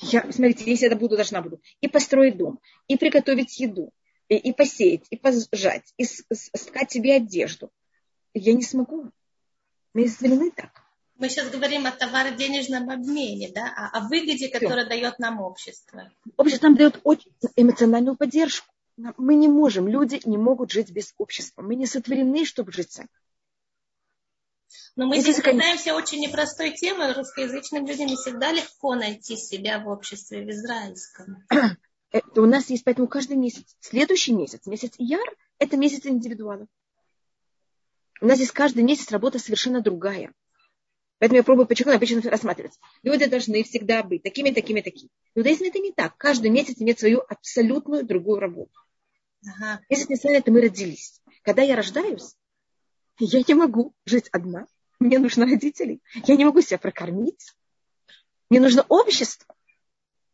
[0.00, 3.92] Я, смотрите, если я буду, должна буду и построить дом, и приготовить еду,
[4.28, 7.70] и, и посеять, и пожать, и скать себе одежду.
[8.34, 9.10] Я не смогу.
[9.94, 10.79] Мы извинены так.
[11.20, 16.10] Мы сейчас говорим о товаро-денежном обмене, да, о, о выгоде, которую дает нам общество.
[16.38, 18.66] Общество нам дает очень эмоциональную поддержку.
[19.18, 21.60] Мы не можем, люди не могут жить без общества.
[21.60, 23.10] Мы не сотворены, чтобы жить сами.
[24.96, 27.12] Но мы здесь касаемся очень непростой темы.
[27.12, 31.44] Русскоязычным людям не всегда легко найти себя в обществе в израильском.
[32.12, 33.76] Это у нас есть поэтому каждый месяц.
[33.80, 35.28] Следующий месяц, месяц Яр,
[35.58, 36.66] это месяц индивидуалов.
[38.22, 40.32] У нас здесь каждый месяц работа совершенно другая.
[41.20, 42.80] Поэтому я пробую почему обычно рассматривать.
[43.02, 45.10] Люди должны всегда быть такими, такими, такими.
[45.34, 46.16] В иудаизме это не так.
[46.16, 48.72] Каждый месяц имеет свою абсолютную другую работу.
[49.46, 49.80] Ага.
[49.90, 51.20] Месяц Нисан это мы родились.
[51.42, 52.36] Когда я рождаюсь,
[53.18, 54.66] я не могу жить одна.
[54.98, 56.00] Мне нужно родителей.
[56.24, 57.52] Я не могу себя прокормить.
[58.48, 59.54] Мне нужно общество.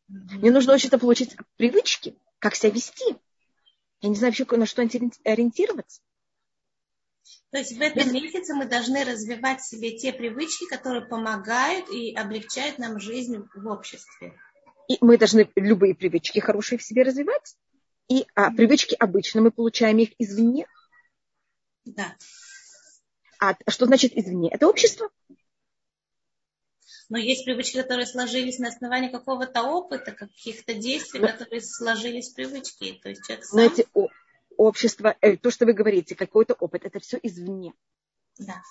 [0.07, 3.17] Мне нужно общество получить привычки, как себя вести.
[4.03, 6.01] Я не знаю вообще, на что ориентироваться.
[7.51, 12.15] То есть в этом месяце мы должны развивать в себе те привычки, которые помогают и
[12.15, 14.35] облегчают нам жизнь в обществе.
[14.89, 17.57] И мы должны любые привычки хорошие в себе развивать.
[18.09, 20.67] И а, привычки обычно мы получаем их извне.
[21.85, 22.17] Да.
[23.41, 24.51] А что значит извне?
[24.51, 25.09] Это общество.
[27.09, 31.29] Но есть привычки, которые сложились на основании какого-то опыта, каких-то действий, Но...
[31.29, 32.99] которые сложились привычки.
[33.03, 33.59] То есть человек сам...
[33.59, 33.87] Знаете,
[34.57, 37.73] общество, э, то, что вы говорите, какой-то опыт, это все извне.
[38.39, 38.63] Да.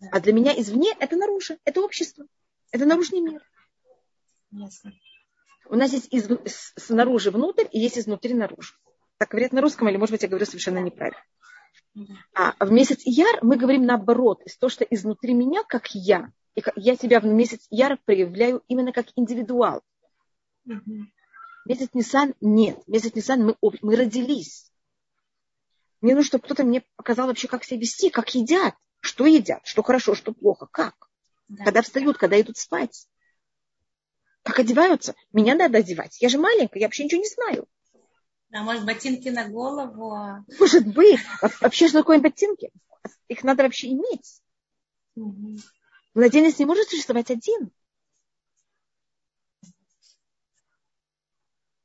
[0.00, 0.08] да.
[0.12, 2.26] А для меня извне это наружу, это общество,
[2.70, 3.42] это наружный мир.
[4.50, 4.92] Ясно.
[5.70, 6.28] У нас есть из,
[6.76, 8.74] снаружи внутрь и есть изнутри наружу.
[9.18, 11.22] Так говорят на русском, или, может быть, я говорю совершенно неправильно.
[12.34, 16.62] А в месяц Яр мы говорим наоборот, из то, что изнутри меня, как я, и
[16.76, 19.82] я себя в месяц Яр проявляю именно как индивидуал.
[20.66, 21.06] Угу.
[21.66, 22.78] Месяц Нисан нет.
[22.86, 24.72] Месяц Нисан мы, мы родились.
[26.00, 29.82] Мне нужно, чтобы кто-то мне показал вообще, как себя вести, как едят, что едят, что
[29.82, 30.94] хорошо, что плохо, как.
[31.48, 31.64] Да.
[31.64, 33.08] Когда встают, когда идут спать.
[34.42, 35.14] Как одеваются?
[35.32, 36.20] Меня надо одевать.
[36.20, 37.66] Я же маленькая, я вообще ничего не знаю.
[38.52, 40.44] А может, ботинки на голову?
[40.58, 41.20] Может быть.
[41.60, 42.70] Вообще, что такое ботинки?
[43.28, 44.40] Их надо вообще иметь.
[45.16, 45.58] Угу.
[46.14, 47.70] Младенец не может существовать один.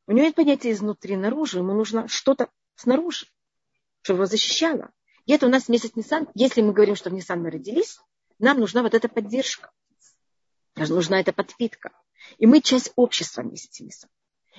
[0.05, 3.27] У него нет понятия изнутри наружу, ему нужно что-то снаружи.
[4.03, 4.91] Чтобы его защищало.
[5.25, 6.27] И это у нас месяц Нисан.
[6.35, 7.99] Если мы говорим, что в Нисан мы родились,
[8.37, 9.71] нам нужна вот эта поддержка.
[10.75, 11.91] Нужна эта подпитка.
[12.37, 14.09] И мы часть общества в месяце Нисан.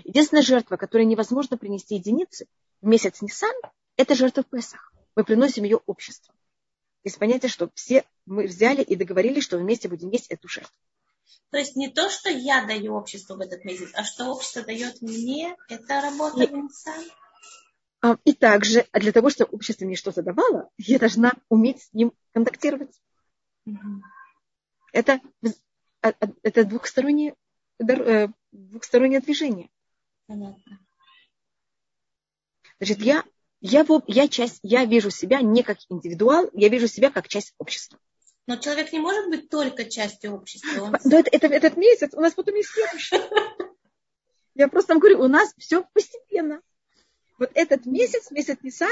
[0.03, 2.47] Единственная жертва, которую невозможно принести единицы
[2.81, 3.55] в месяц Нисан,
[3.97, 4.93] это жертва в Песах.
[5.15, 6.35] Мы приносим ее обществу.
[7.05, 10.75] Есть понятие, что все мы взяли и договорились, что вместе будем есть эту жертву.
[11.51, 15.03] То есть не то, что я даю обществу в этот месяц, а что общество дает
[15.03, 17.05] мне, это работа и, Нисан.
[18.05, 21.93] А, и также а для того, чтобы общество мне что-то давало, я должна уметь с
[21.95, 23.01] ним контактировать.
[23.65, 24.03] Угу.
[24.93, 25.23] Это,
[26.03, 26.13] а,
[26.43, 27.35] это двухстороннее,
[27.79, 29.71] э, двухстороннее движение.
[30.27, 30.81] Понятно.
[32.77, 33.25] Значит, я,
[33.63, 37.99] я, я, часть, я вижу себя не как индивидуал, я вижу себя как часть общества.
[38.47, 40.83] Но человек не может быть только частью общества.
[40.83, 40.97] Он...
[41.05, 43.17] Но это, это, этот месяц, у нас потом есть следующий.
[44.55, 46.61] Я просто вам говорю, у нас все постепенно.
[47.45, 48.89] Вот этот месяц, месяц Нисан,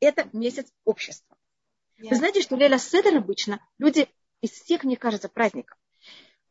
[0.00, 1.36] это месяц общества.
[1.98, 4.08] Вы знаете, что Леля Седер обычно, люди
[4.40, 5.78] из всех, мне кажется, праздников,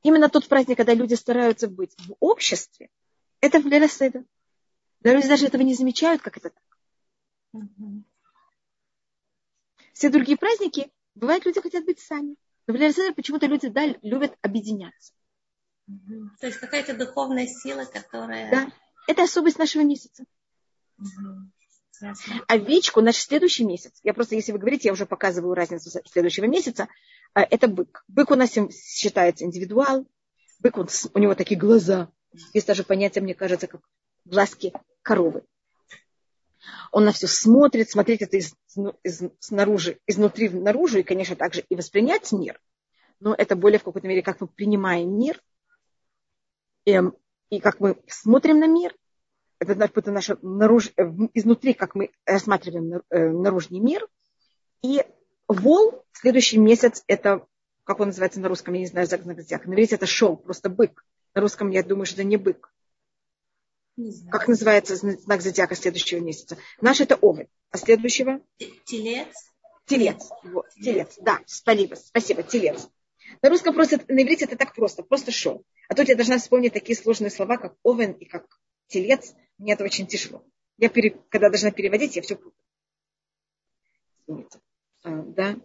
[0.01, 2.89] именно тот праздник, когда люди стараются быть в обществе,
[3.41, 4.23] это в Леля Седер.
[5.03, 7.61] Люди даже этого не замечают, как это так.
[9.91, 12.37] Все другие праздники, бывает, люди хотят быть сами.
[12.65, 15.11] Но в Леля Седер почему-то люди да, любят объединяться.
[16.39, 18.49] То есть какая-то духовная сила, которая...
[18.49, 18.71] Да,
[19.09, 20.23] это особость нашего месяца.
[22.47, 26.87] Овечку наш следующий месяц, я просто, если вы говорите, я уже показываю разницу следующего месяца,
[27.33, 28.03] а, это бык.
[28.07, 30.07] Бык у нас считается индивидуал,
[30.59, 32.11] бык, он, у него такие глаза.
[32.53, 33.81] Есть даже понятие, мне кажется, как
[34.25, 35.43] глазки коровы.
[36.91, 38.53] Он на все смотрит, смотреть это из,
[39.03, 42.59] из, снаружи, изнутри наружу, и, конечно, также и воспринять мир.
[43.19, 45.41] Но это более в какой-то мере, как мы принимаем мир,
[46.85, 47.15] эм,
[47.49, 48.95] и как мы смотрим на мир,
[49.61, 54.07] это, это наше наруж, э, изнутри, как мы рассматриваем э, наружный мир.
[54.81, 55.05] И
[55.47, 57.45] вол в следующий месяц, это,
[57.83, 59.69] как он называется на русском, я не знаю, зодиака.
[59.69, 61.05] На это шел, просто бык.
[61.35, 62.73] На русском я думаю, что это не бык.
[63.97, 66.57] Не как называется знак зодиака следующего месяца?
[66.79, 67.47] Наш это овен.
[67.69, 68.41] А следующего?
[68.85, 69.35] Телец.
[69.85, 70.29] Телец.
[70.43, 71.17] Вот, телец.
[71.19, 72.89] Да, спасибо, спасибо, телец.
[73.43, 75.63] На русском просто, на иврите это так просто, просто шел.
[75.87, 78.45] А тут я должна вспомнить такие сложные слова, как овен и как
[78.87, 79.33] телец.
[79.61, 80.43] Мне это очень тяжело.
[80.79, 82.35] Я, пере, когда должна переводить, я все
[84.25, 84.59] Извините.
[85.03, 85.55] А, да.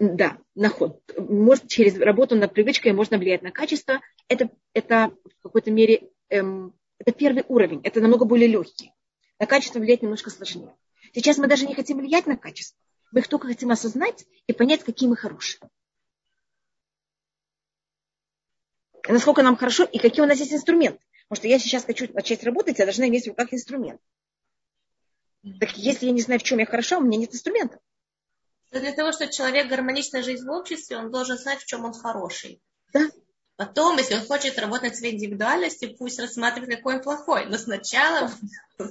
[0.00, 1.00] Да, наход.
[1.16, 4.00] Может, через работу над привычкой можно влиять на качество.
[4.26, 7.80] Это, это в какой-то мере эм, это первый уровень.
[7.84, 8.92] Это намного более легкий.
[9.38, 10.74] На качество влиять немножко сложнее.
[11.14, 12.76] Сейчас мы даже не хотим влиять на качество.
[13.12, 15.60] Мы их только хотим осознать и понять, какие мы хорошие.
[19.08, 21.00] Насколько нам хорошо и какие у нас есть инструменты.
[21.28, 24.00] Потому что я сейчас хочу начать работать, я должна иметь в руках инструмент.
[25.60, 27.80] Так если я не знаю, в чем я хороша, у меня нет инструментов.
[28.72, 32.60] Для того, чтобы человек гармонично жить в обществе, он должен знать, в чем он хороший.
[32.92, 33.08] Да.
[33.56, 37.46] Потом, если он хочет работать в своей индивидуальности, пусть рассматривает, какой он плохой.
[37.46, 38.30] Но сначала...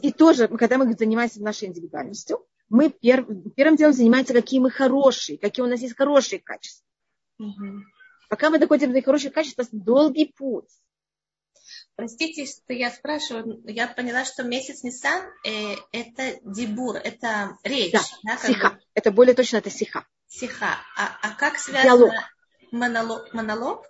[0.01, 3.28] И тоже, когда мы занимаемся нашей индивидуальностью, мы перв...
[3.56, 6.84] первым делом занимаемся, какие мы хорошие, какие у нас есть хорошие качества.
[7.38, 7.84] Угу.
[8.36, 10.67] Пока мы доходим до хороших качеств, у нас долгий путь.
[11.95, 17.93] Простите, что я спрашиваю, я поняла, что месяц Нисан э, это дебур, это речь.
[17.93, 18.71] Да, да сиха.
[18.71, 18.80] Бы?
[18.93, 20.06] Это более точно, это сиха.
[20.28, 20.76] Сиха.
[20.98, 22.13] А, а как связано диалог.
[22.74, 23.86] Монолог, монолог?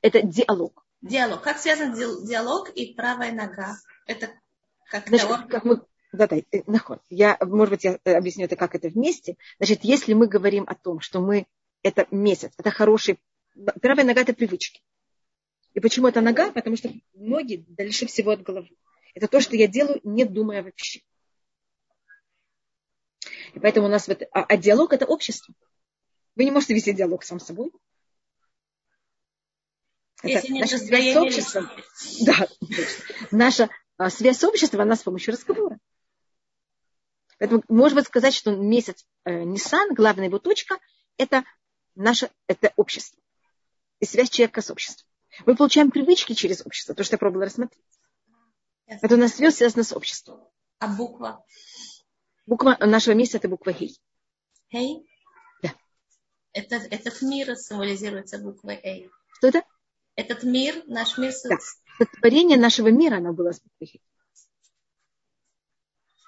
[0.00, 0.82] Это диалог.
[1.02, 1.42] Диалог.
[1.42, 3.76] Как связан диалог и правая нога?
[4.06, 4.30] Это
[4.90, 5.46] как Значит, теор...
[5.46, 7.02] как мы да, да, э, наход.
[7.10, 9.36] Я, может быть, я э, объясню это, как это вместе.
[9.58, 11.46] Значит, если мы говорим о том, что мы
[11.82, 13.18] это месяц, это хороший
[13.80, 14.82] правая нога– это привычки.
[15.74, 16.50] И почему это нога?
[16.52, 18.70] Потому что ноги дальше всего от головы.
[19.14, 21.00] Это то, что я делаю, не думая вообще.
[23.54, 25.54] И поэтому у нас вот, а, а диалог– это общество.
[26.36, 27.70] Вы не можете вести диалог сам с собой.
[30.22, 31.70] Это наша связь с обществом.
[32.24, 32.48] Да,
[33.30, 35.78] наша а, связь с обществом, она с помощью разговора.
[37.38, 40.78] Поэтому можно сказать, что месяц э, Nissan, главная его точка,
[41.18, 41.44] это
[41.94, 43.20] наше это общество
[44.04, 45.08] и связь человека с обществом.
[45.46, 47.82] Мы получаем привычки через общество, то, что я пробовала рассмотреть.
[48.86, 50.40] Это у нас связь связано с обществом.
[50.78, 51.44] А буква?
[52.46, 53.98] Буква нашего месяца это буква Хей.
[54.70, 55.08] Хей?
[55.62, 55.74] Да.
[56.52, 59.10] Это, этот мир символизируется буквой Эй.
[59.38, 59.62] Что это?
[60.14, 61.32] Этот мир, наш мир...
[61.44, 61.56] Да.
[61.98, 64.02] Сотворение нашего мира, оно было с буквой Хей.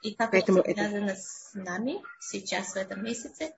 [0.02, 1.20] И как Поэтому это связано это...
[1.20, 3.54] с нами сейчас в этом месяце?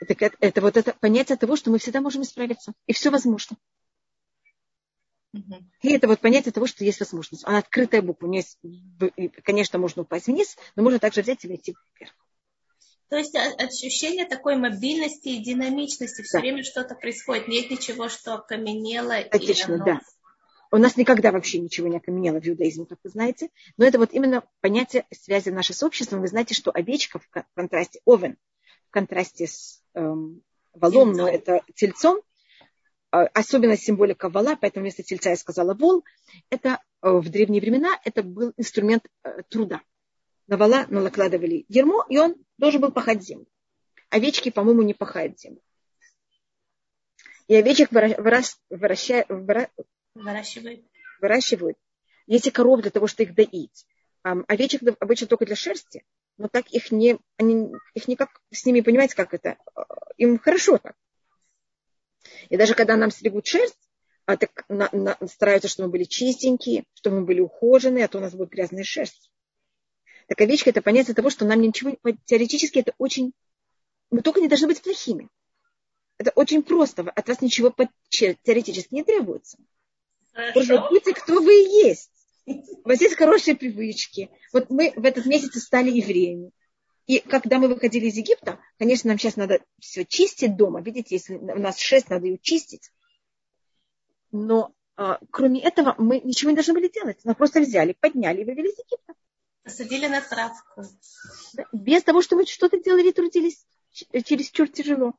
[0.00, 2.72] Это, это, это вот это понятие того, что мы всегда можем исправиться.
[2.86, 3.56] И все возможно.
[5.82, 7.44] И это вот понятие того, что есть возможность.
[7.46, 8.26] Она открытая буква.
[8.26, 12.14] У нее есть, конечно, можно упасть вниз, но можно также взять и войти вверх.
[13.08, 16.22] То есть ощущение такой мобильности и динамичности.
[16.22, 16.40] Все да.
[16.40, 17.48] время что-то происходит.
[17.48, 19.16] Нет ничего, что окаменело.
[19.16, 19.84] Отлично, оно...
[19.84, 20.00] да.
[20.70, 23.48] У нас никогда вообще ничего не окаменело в иудаизме, как вы знаете.
[23.78, 26.20] Но это вот именно понятие связи нашей с обществом.
[26.20, 28.36] Вы знаете, что овечка в контрасте, овен,
[28.88, 32.20] в контрасте с эм, волом, но это тельцом,
[33.12, 36.04] э, особенно символика вола, поэтому вместо тельца я сказала вол,
[36.50, 39.82] это э, в древние времена это был инструмент э, труда.
[40.46, 43.46] На вола накладывали ермо, и он должен был пахать землю.
[44.08, 45.60] Овечки, по-моему, не пахают землю.
[47.46, 49.28] И овечек выращивают, выращивают.
[51.20, 51.76] выращивают.
[52.26, 53.86] Есть и коров для того, чтобы их доить.
[54.22, 56.04] Овечек обычно только для шерсти,
[56.38, 59.58] но так их не, они, их никак с ними, понимаете, как это,
[60.16, 60.94] им хорошо так.
[62.48, 63.78] И даже когда нам стригут шерсть,
[64.24, 68.18] а так на, на, стараются, чтобы мы были чистенькие, чтобы мы были ухоженные, а то
[68.18, 69.30] у нас будет грязная шерсть.
[70.28, 73.32] Так овечка это понятие того, что нам ничего, теоретически это очень,
[74.10, 75.28] мы только не должны быть плохими.
[76.18, 77.02] Это очень просто.
[77.02, 77.74] От вас ничего
[78.10, 79.58] теоретически не требуется.
[80.52, 82.17] Просто будьте, кто вы и есть.
[82.84, 84.30] У вас есть хорошие привычки.
[84.52, 86.52] Вот мы в этот месяц стали евреями.
[87.06, 90.80] И когда мы выходили из Египта, конечно, нам сейчас надо все чистить дома.
[90.82, 92.90] Видите, если у нас шесть, надо ее чистить.
[94.30, 97.24] Но а, кроме этого мы ничего не должны были делать.
[97.24, 99.14] Нас просто взяли, подняли и вывели из Египта.
[99.62, 100.84] Посадили на травку.
[101.72, 105.14] Без того, что мы что-то делали, трудились чересчур тяжело.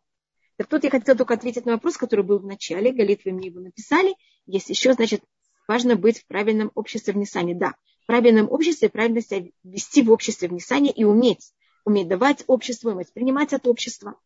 [0.57, 2.91] Так тут я хотела только ответить на вопрос, который был в начале.
[2.91, 4.15] Галит, вы мне его написали.
[4.45, 5.23] Есть еще, значит,
[5.69, 7.53] важно быть в правильном обществе в Нисане.
[7.53, 11.53] Да, в правильном обществе правильно себя вести в обществе в Нисане и уметь.
[11.86, 14.19] Уметь давать обществу, уметь принимать от общества.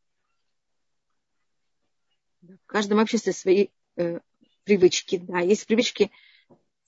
[2.42, 4.22] В каждом обществе свои э,
[4.64, 5.18] привычки.
[5.18, 6.12] Да, есть привычки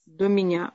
[0.06, 0.74] до меня.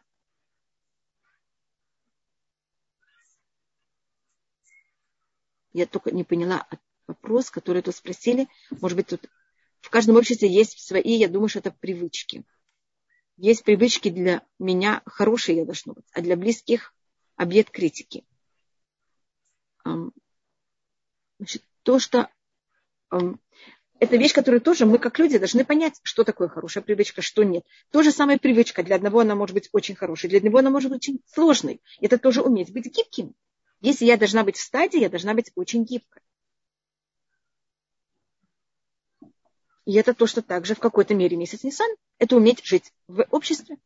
[5.73, 6.69] Я только не поняла
[7.07, 8.47] вопрос, который тут спросили.
[8.83, 9.31] Может быть, тут
[9.81, 12.45] в каждом обществе есть свои, я думаю, что это привычки.
[13.43, 16.93] Есть привычки для меня хорошие, я должна быть, а для близких
[17.37, 18.23] объект критики.
[19.83, 22.29] Значит, то, что
[23.09, 27.65] это вещь, которую тоже мы, как люди, должны понять, что такое хорошая привычка, что нет.
[27.91, 28.83] То же самое привычка.
[28.83, 31.81] Для одного она может быть очень хорошей, для одного она может быть очень сложной.
[31.99, 33.35] Это тоже уметь быть гибким.
[33.81, 36.21] Если я должна быть в стадии, я должна быть очень гибкой.
[39.91, 43.77] И это то, что также в какой-то мере месяц Нисан, это уметь жить в обществе.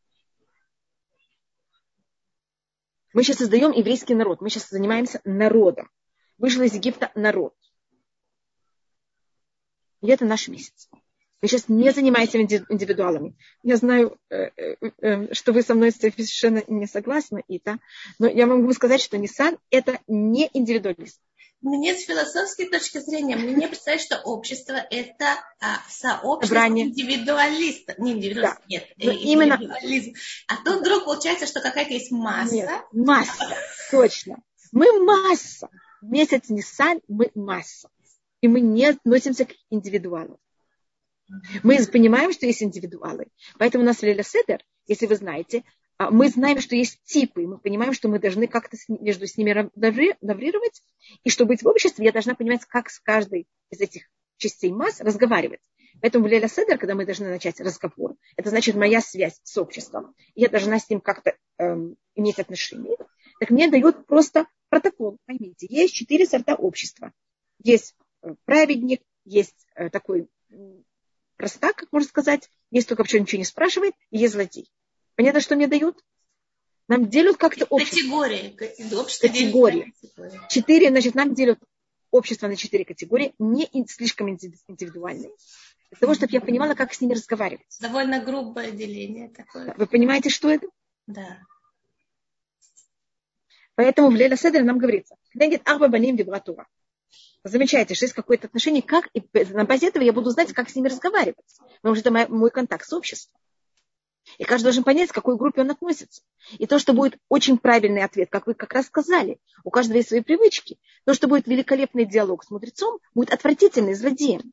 [3.15, 5.89] Мы сейчас создаем еврейский народ, мы сейчас занимаемся народом.
[6.37, 7.55] Вышел из Египта народ.
[10.03, 10.91] И это наш месяц.
[11.41, 12.35] Вы сейчас не занимаетесь
[12.69, 13.35] индивидуалами.
[13.63, 17.79] Я знаю, э, э, э, что вы со мной совершенно не согласны, Ита,
[18.19, 21.19] но я могу сказать, что Nissan– это не индивидуализм.
[21.65, 26.89] Мне с философской точки зрения, мне не представляется, что общество– это а, сообщество Собрание.
[26.89, 27.99] индивидуалистов.
[27.99, 28.67] Не индивидуалистов, да.
[28.69, 29.59] нет, но именно...
[30.47, 32.55] А тут вдруг получается, что какая-то есть масса.
[32.55, 33.57] Нет, масса,
[33.91, 34.43] точно.
[34.73, 35.71] Мы масса.
[36.03, 37.89] Месяц Nissan мы масса.
[38.43, 40.37] И мы не относимся к индивидуалам.
[41.63, 43.29] Мы понимаем, что есть индивидуалы.
[43.59, 45.65] Поэтому у нас Леля Седер, если вы знаете,
[45.99, 50.83] мы знаем, что есть типы, мы понимаем, что мы должны как-то между с ними наврировать,
[51.23, 55.01] и чтобы быть в обществе, я должна понимать, как с каждой из этих частей масс
[55.01, 55.61] разговаривать.
[56.01, 60.15] Поэтому в Леля Седер, когда мы должны начать разговор, это значит моя связь с обществом,
[60.35, 62.97] я должна с ним как-то эм, иметь отношения,
[63.39, 65.19] так мне дают просто протокол.
[65.27, 67.13] Поймите, есть четыре сорта общества.
[67.63, 70.29] Есть э, праведник, есть э, такой
[71.37, 74.71] простак, как можно сказать, есть только вообще ничего не спрашивает, и есть злодей.
[75.17, 76.03] Понятно, что мне дают?
[76.89, 77.97] Нам делят как-то общество.
[77.97, 78.95] Категории.
[78.95, 79.95] Общество категории.
[80.49, 81.59] Четыре, значит, нам делят
[82.11, 85.31] общество на четыре категории, не слишком индивидуальные.
[85.91, 87.67] Для того, чтобы я понимала, как с ними разговаривать.
[87.81, 89.75] Довольно грубое деление такое.
[89.77, 90.67] Вы понимаете, что это?
[91.07, 91.39] Да.
[93.77, 95.17] Поэтому в Леля Седер нам говорится,
[95.65, 96.67] Арба Баним Дебратура
[97.43, 99.23] замечаете, что есть какое-то отношение, как, и
[99.53, 101.45] на базе этого я буду знать, как с ними разговаривать.
[101.83, 103.39] Потому что это мой, мой контакт с обществом.
[104.39, 106.23] И каждый должен понять, к какой группе он относится.
[106.59, 110.09] И то, что будет очень правильный ответ, как вы как раз сказали, у каждого есть
[110.09, 110.79] свои привычки.
[111.05, 114.53] То, что будет великолепный диалог с мудрецом, будет отвратительный злодеем.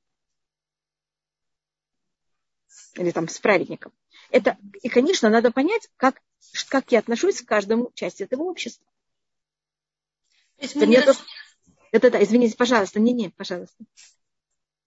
[2.95, 3.93] Или там с праведником.
[4.29, 6.21] Это, и, конечно, надо понять, как,
[6.69, 8.85] как я отношусь к каждому части этого общества.
[10.57, 11.23] То есть мы не, раз...
[11.91, 12.99] Да-да-да, извините, пожалуйста.
[12.99, 13.83] Не-не, пожалуйста.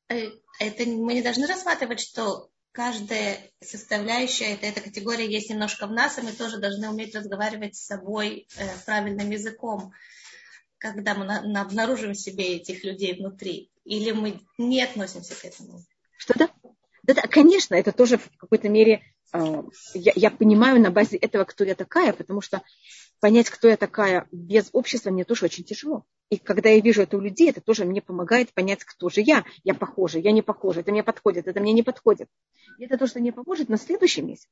[0.09, 0.31] Э,
[0.61, 6.19] это мы не должны рассматривать, что каждая составляющая этой, этой категории есть немножко в нас,
[6.19, 9.93] и мы тоже должны уметь разговаривать с собой э, правильным языком,
[10.79, 13.71] когда мы на, на, обнаружим себе этих людей внутри.
[13.85, 15.85] Или мы не относимся к этому.
[16.19, 16.51] Что-то?
[17.05, 19.03] Да, да, конечно, это тоже в какой-то мере
[19.33, 19.63] э,
[19.95, 22.61] я, я понимаю на базе этого, кто я такая, потому что
[23.21, 26.05] понять, кто я такая без общества, мне тоже очень тяжело.
[26.31, 29.45] И когда я вижу это у людей, это тоже мне помогает понять, кто же я.
[29.63, 32.29] Я похожа, я не похожа, это мне подходит, это мне не подходит.
[32.79, 34.49] И это то, что мне поможет на следующий месяц.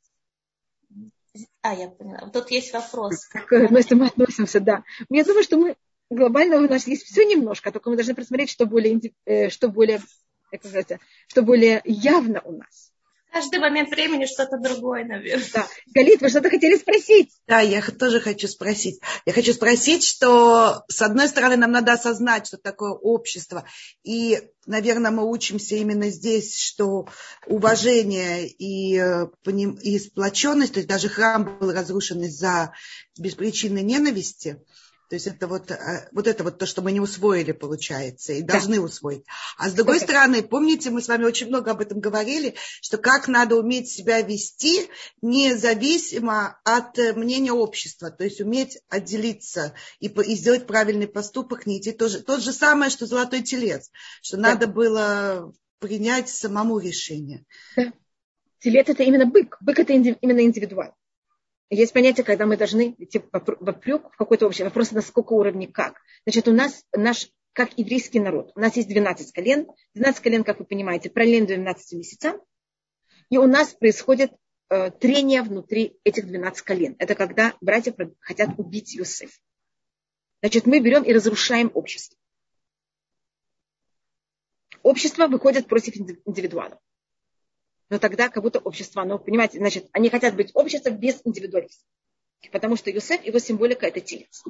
[1.63, 2.29] А, я поняла.
[2.29, 3.27] Тут есть вопрос.
[3.27, 4.85] Как мы относимся, да.
[5.09, 5.77] Я думаю, что мы
[6.11, 10.01] глобально у нас есть все немножко, только мы должны посмотреть, что более, э, что более,
[10.51, 12.92] как сказать, что более явно у нас.
[13.33, 15.47] Каждый момент времени что-то другое, наверное.
[15.55, 15.67] Да.
[15.95, 17.31] Галит, вы что-то хотели спросить?
[17.47, 19.01] Да, я тоже хочу спросить.
[19.25, 23.65] Я хочу спросить, что, с одной стороны, нам надо осознать, что такое общество.
[24.05, 27.09] И, наверное, мы учимся именно здесь, что
[27.47, 29.29] уважение и, э,
[29.83, 32.75] и сплоченность, то есть даже храм был разрушен из-за
[33.19, 34.63] беспричинной ненависти–
[35.13, 38.41] то есть это вот, э, вот это вот то, что мы не усвоили, получается, и
[38.41, 38.81] должны да.
[38.81, 39.27] усвоить.
[39.59, 43.29] А с другой стороны, помните, мы с вами очень много об этом говорили, что как
[43.29, 44.89] надо уметь себя вести
[45.21, 51.79] независимо от э, мнения общества, то есть уметь отделиться и, и сделать правильный поступок, не
[51.79, 52.21] идти тоже.
[52.21, 53.91] То же самое, что золотой телец,
[54.23, 54.55] что да.
[54.55, 57.45] надо было принять самому решение.
[57.77, 57.93] Да.
[58.61, 59.59] Телец это именно бык.
[59.61, 60.95] Бык это именно индивидуал.
[61.75, 66.03] Есть понятие, когда мы должны идти вопрек в какой-то общий вопрос, на сколько уровней как.
[66.27, 69.67] Значит, у нас наш, как еврейский народ, у нас есть 12 колен.
[69.95, 72.43] 12 колен, как вы понимаете, параллельно 12 месяцам.
[73.31, 74.33] И у нас происходит
[74.69, 76.95] э, трение внутри этих 12 колен.
[76.99, 79.41] Это когда братья хотят убить Юсеф.
[80.43, 82.19] Значит, мы берем и разрушаем общество.
[84.83, 85.97] Общество выходит против
[86.27, 86.79] индивидуалов
[87.93, 91.85] но тогда как будто общество, оно, понимаете, значит, они хотят быть обществом без индивидуализма.
[92.51, 94.43] Потому что Юсеф, его символика– это телец.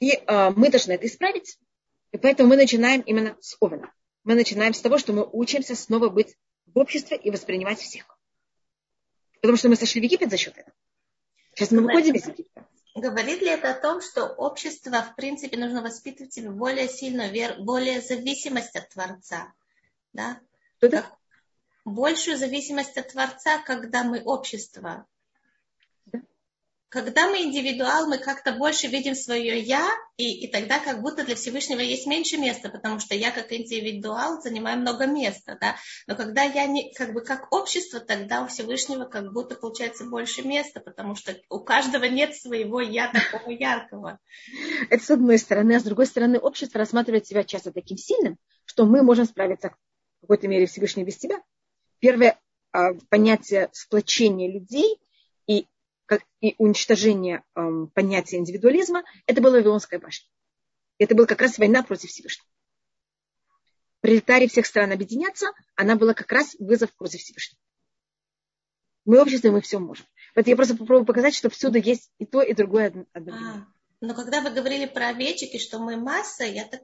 [0.00, 1.60] И э, мы должны это исправить.
[2.10, 3.94] И поэтому мы начинаем именно с Овена.
[4.24, 8.18] Мы начинаем с того, что мы учимся снова быть в обществе и воспринимать всех.
[9.40, 10.74] Потому что мы сошли в Египет за счет этого.
[11.54, 12.66] Сейчас мы выходим из Египта.
[12.96, 17.30] Говорит ли это о том, что общество, в принципе, нужно воспитывать в более сильную
[17.62, 19.54] более зависимость от Творца?
[20.12, 20.40] Да?
[20.80, 21.18] Как
[21.88, 25.06] большую зависимость от Творца, когда мы общество.
[26.90, 29.86] Когда мы индивидуал, мы как-то больше видим свое я,
[30.16, 34.40] и, и тогда как будто для Всевышнего есть меньше места, потому что я как индивидуал
[34.40, 35.76] занимаю много места, да.
[36.06, 40.40] Но когда я не, как бы как общество, тогда у Всевышнего как будто получается больше
[40.40, 44.18] места, потому что у каждого нет своего я такого яркого.
[44.88, 48.86] Это с одной стороны, а с другой стороны общество рассматривает себя часто таким сильным, что
[48.86, 49.74] мы можем справиться
[50.28, 51.42] какой-то мере Всевышний без тебя.
[52.00, 52.38] Первое
[52.70, 55.00] а, понятие сплочения людей
[55.46, 55.66] и,
[56.40, 60.28] и уничтожения а, понятия индивидуализма, это была Вавилонская башня.
[60.98, 62.46] Это была как раз война против Всевышнего.
[64.00, 67.60] Пролетарии всех стран объединяться, она была как раз вызов против Всевышнего.
[69.06, 70.04] Мы общество, мы все можем.
[70.36, 73.66] Вот я просто попробую показать, что всюду есть и то, и другое одновременно.
[73.66, 76.82] А, но когда вы говорили про овечек и что мы масса, я так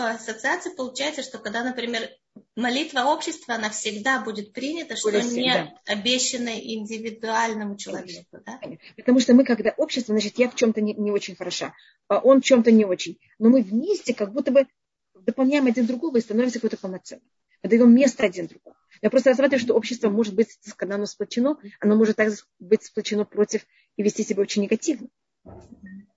[0.00, 2.08] по ассоциации получается, что когда, например,
[2.56, 5.74] молитва общества, она всегда будет принята, что будет не да.
[5.84, 8.38] обещана индивидуальному человеку.
[8.46, 8.58] Да?
[8.96, 11.74] Потому что мы, когда общество, значит, я в чем-то не, не очень хороша,
[12.08, 13.18] а он в чем-то не очень.
[13.38, 14.66] Но мы вместе как будто бы
[15.14, 17.28] дополняем один другого и становимся какой-то полноценным.
[17.62, 18.76] Мы даем место один другому.
[19.02, 23.26] Я просто рассматриваю, что общество может быть, когда оно сплочено, оно может также быть сплочено
[23.26, 25.08] против и вести себя очень негативно.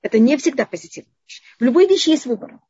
[0.01, 1.11] Это не всегда позитивно.
[1.59, 2.61] В любой вещи есть выбор.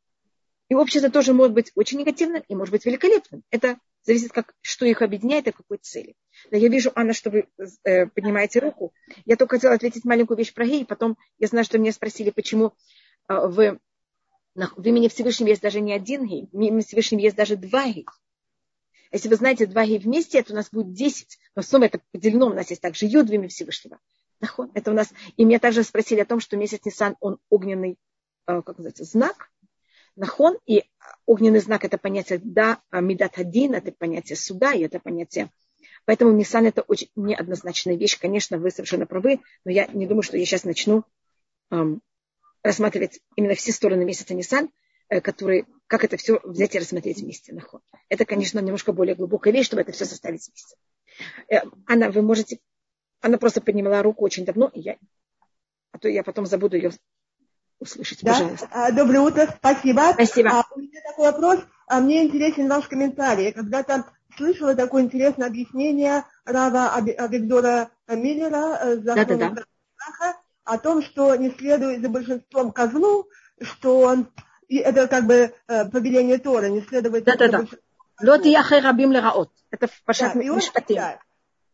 [0.74, 3.44] И общество тоже может быть очень негативным и может быть великолепным.
[3.50, 6.16] Это зависит, как, что их объединяет и какой цели.
[6.50, 7.46] Но я вижу, Анна, что вы
[7.84, 8.92] э, поднимаете руку.
[9.24, 10.84] Я только хотела ответить маленькую вещь про гей.
[10.84, 12.72] Потом я знаю, что меня спросили, почему
[13.28, 13.78] э, в,
[14.56, 16.48] в имени Всевышнего есть даже не один гей.
[16.50, 18.06] В имени Всевышнего есть даже два гей.
[19.12, 21.38] Если вы знаете, два гей вместе, это у нас будет десять.
[21.54, 22.46] В сумме это поделено.
[22.46, 24.00] У нас есть также юд в имя Всевышнего.
[24.74, 25.12] Это у нас.
[25.36, 27.96] И меня также спросили о том, что месяц Нисан, он огненный,
[28.48, 29.52] э, как называется, знак
[30.16, 30.84] нахон, и
[31.26, 35.50] огненный знак это понятие да, а медат один, это понятие суда, и это понятие.
[36.04, 38.18] Поэтому Нисан это очень неоднозначная вещь.
[38.18, 41.04] Конечно, вы совершенно правы, но я не думаю, что я сейчас начну
[41.70, 42.02] эм,
[42.62, 44.70] рассматривать именно все стороны месяца Нисан,
[45.08, 47.54] э, которые, как это все взять и рассмотреть вместе.
[47.54, 47.80] Нахон.
[48.08, 50.76] Это, конечно, немножко более глубокая вещь, чтобы это все составить вместе.
[51.48, 52.58] Э, Анна, вы можете...
[53.20, 54.98] Она просто поднимала руку очень давно, и я...
[55.92, 56.90] а то я потом забуду ее
[57.78, 58.32] услышать, да?
[58.32, 58.68] пожалуйста.
[58.70, 60.10] А, доброе утро, спасибо.
[60.14, 60.50] Спасибо.
[60.50, 61.60] А, у меня такой вопрос.
[61.86, 63.46] а мне интересен ваш комментарий.
[63.46, 64.04] Я когда-то
[64.36, 69.54] слышала такое интересное объяснение Рава Авигдора Миллера э, да, да, да.
[70.64, 73.28] о том, что не следует за большинством козлу,
[73.60, 74.28] что он,
[74.68, 77.64] и это как бы э, повеление Тора, не следовать да, да, да.
[78.22, 79.50] Лот рабим лераот.
[79.70, 80.34] Это в Пашат
[80.88, 81.18] да,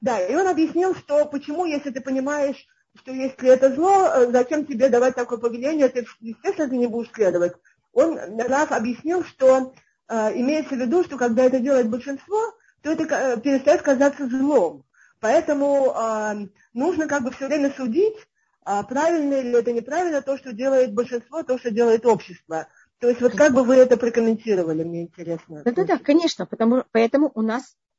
[0.01, 2.67] да, и он объяснил, что почему, если ты понимаешь,
[2.97, 7.11] что если это зло, э, зачем тебе давать такое повеление, ты, естественно, ты не будешь
[7.13, 7.53] следовать.
[7.93, 9.73] Он раз объяснил, что
[10.09, 14.85] э, имеется в виду, что когда это делает большинство, то это э, перестает казаться злом.
[15.21, 18.17] Поэтому э, нужно как бы все время судить,
[18.65, 22.69] а правильно или это неправильно, то, что делает большинство, то, что делает общество.
[22.99, 25.63] То есть вот как бы вы это прокомментировали, мне интересно.
[25.65, 27.90] Да-да-да, конечно, потому, поэтому у нас э,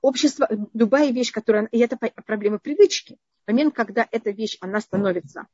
[0.00, 3.18] общество, любая вещь, которая, и это проблема привычки.
[3.46, 5.46] Момент, когда эта вещь, она становится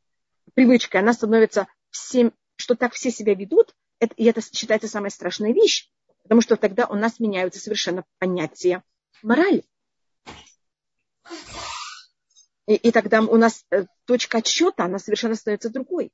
[0.55, 5.53] привычкой, она становится всем, что так все себя ведут, это, и это считается самая страшная
[5.53, 5.91] вещь,
[6.23, 8.83] потому что тогда у нас меняются совершенно понятия
[9.23, 9.65] морали.
[12.67, 16.13] И, и тогда у нас э, точка отсчета, она совершенно становится другой.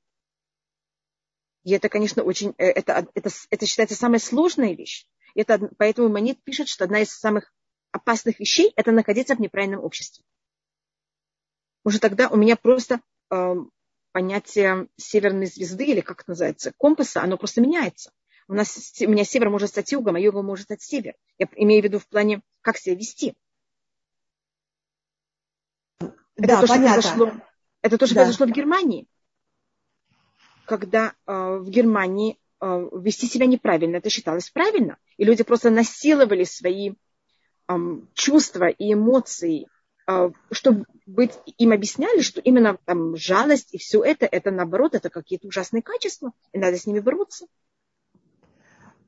[1.62, 5.06] И это, конечно, очень, э, это, это, это считается самая сложная вещь.
[5.34, 7.52] Это, поэтому Манит пишет, что одна из самых
[7.92, 10.24] опасных вещей– это находиться в неправильном обществе.
[11.84, 13.54] Может, тогда у меня просто э,
[14.12, 18.12] понятие северной звезды, или как это называется, компаса, оно просто меняется.
[18.48, 21.14] У, нас, у меня север может стать югом, а югом может стать север.
[21.38, 23.34] Я имею в виду в плане, как себя вести.
[26.00, 27.02] Это да, то, понятно.
[27.02, 27.44] Что произошло,
[27.82, 28.22] это то, что да.
[28.22, 29.06] произошло в Германии.
[30.66, 34.98] Когда э, в Германии э, вести себя неправильно, это считалось правильно.
[35.16, 36.94] И люди просто насиловали свои
[38.14, 39.66] чувства и эмоции,
[40.06, 45.10] э, чтобы быть, им объясняли, что именно там, жалость и все это, это наоборот, это
[45.10, 47.46] какие-то ужасные качества, и надо с ними бороться.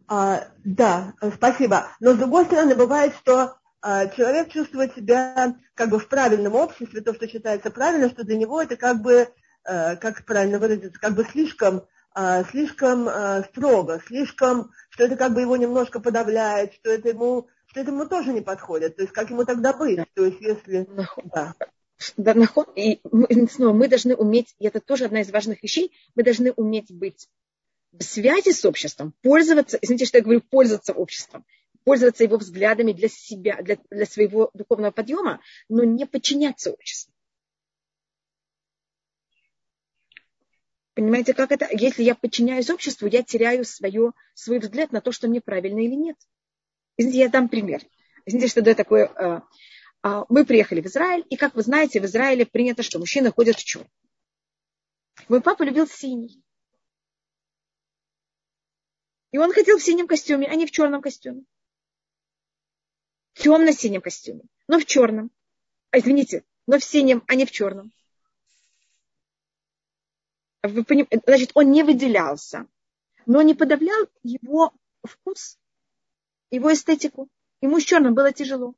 [0.09, 1.89] А, да, спасибо.
[2.01, 7.01] Но с другой стороны, бывает, что а, человек чувствует себя как бы в правильном обществе,
[7.01, 9.29] то, что считается правильно, что для него это как бы,
[9.65, 11.83] э, как правильно выразиться, как бы слишком,
[12.15, 17.49] а, слишком а, строго, слишком, что это как бы его немножко подавляет, что это ему,
[17.81, 18.97] это ему тоже не подходит.
[18.97, 20.01] То есть как ему тогда быть?
[20.15, 20.89] То есть если...
[21.25, 21.55] Да.
[22.17, 22.35] Да,
[22.75, 23.01] и
[23.49, 27.29] снова мы должны уметь, и это тоже одна из важных вещей, мы должны уметь быть
[27.93, 31.45] в связи с обществом, пользоваться, извините, что я говорю, пользоваться обществом
[31.85, 37.13] пользоваться его взглядами для себя, для, для своего духовного подъема, но не подчиняться обществу.
[40.95, 41.67] Понимаете, как это?
[41.71, 45.95] Если я подчиняюсь обществу, я теряю свое, свой взгляд на то, что мне правильно или
[45.95, 46.17] нет.
[47.03, 47.83] Извините, я дам пример.
[48.25, 49.07] Извините, что это такое.
[49.07, 49.43] А,
[50.03, 53.57] а, мы приехали в Израиль, и, как вы знаете, в Израиле принято, что мужчины ходят
[53.57, 53.91] в черном.
[55.29, 56.43] Мой папа любил синий.
[59.33, 61.45] И он ходил в синем костюме, а не в черном костюме
[63.35, 65.31] темно-синем костюме, но в черном.
[65.91, 67.93] А, извините, но в синем, а не в черном.
[70.63, 71.09] Вы поним...
[71.27, 72.67] Значит, он не выделялся,
[73.27, 74.73] но не подавлял его
[75.03, 75.59] вкус,
[76.53, 77.29] его эстетику.
[77.61, 78.75] Ему с черным было тяжело.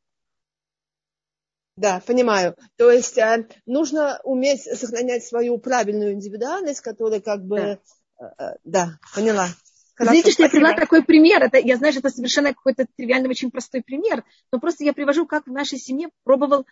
[1.77, 2.57] Да, понимаю.
[2.77, 7.57] То есть э, нужно уметь сохранять свою правильную индивидуальность, которая как бы...
[7.57, 7.79] Да,
[8.21, 9.49] э, э, да поняла.
[9.95, 10.67] Хорошо, Видите, что спасибо.
[10.67, 11.43] я привела такой пример.
[11.43, 15.27] Это, я знаю, что это совершенно какой-то тривиальный, очень простой пример, но просто я привожу,
[15.27, 16.67] как в нашей семье пробовал,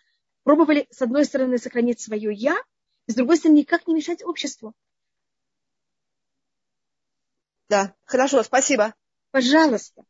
[0.45, 2.57] пробовали, с одной стороны, сохранить свое «я»,
[3.07, 4.75] с другой стороны, никак не мешать обществу.
[7.69, 8.95] Да, хорошо, спасибо.
[9.31, 10.05] Пожалуйста.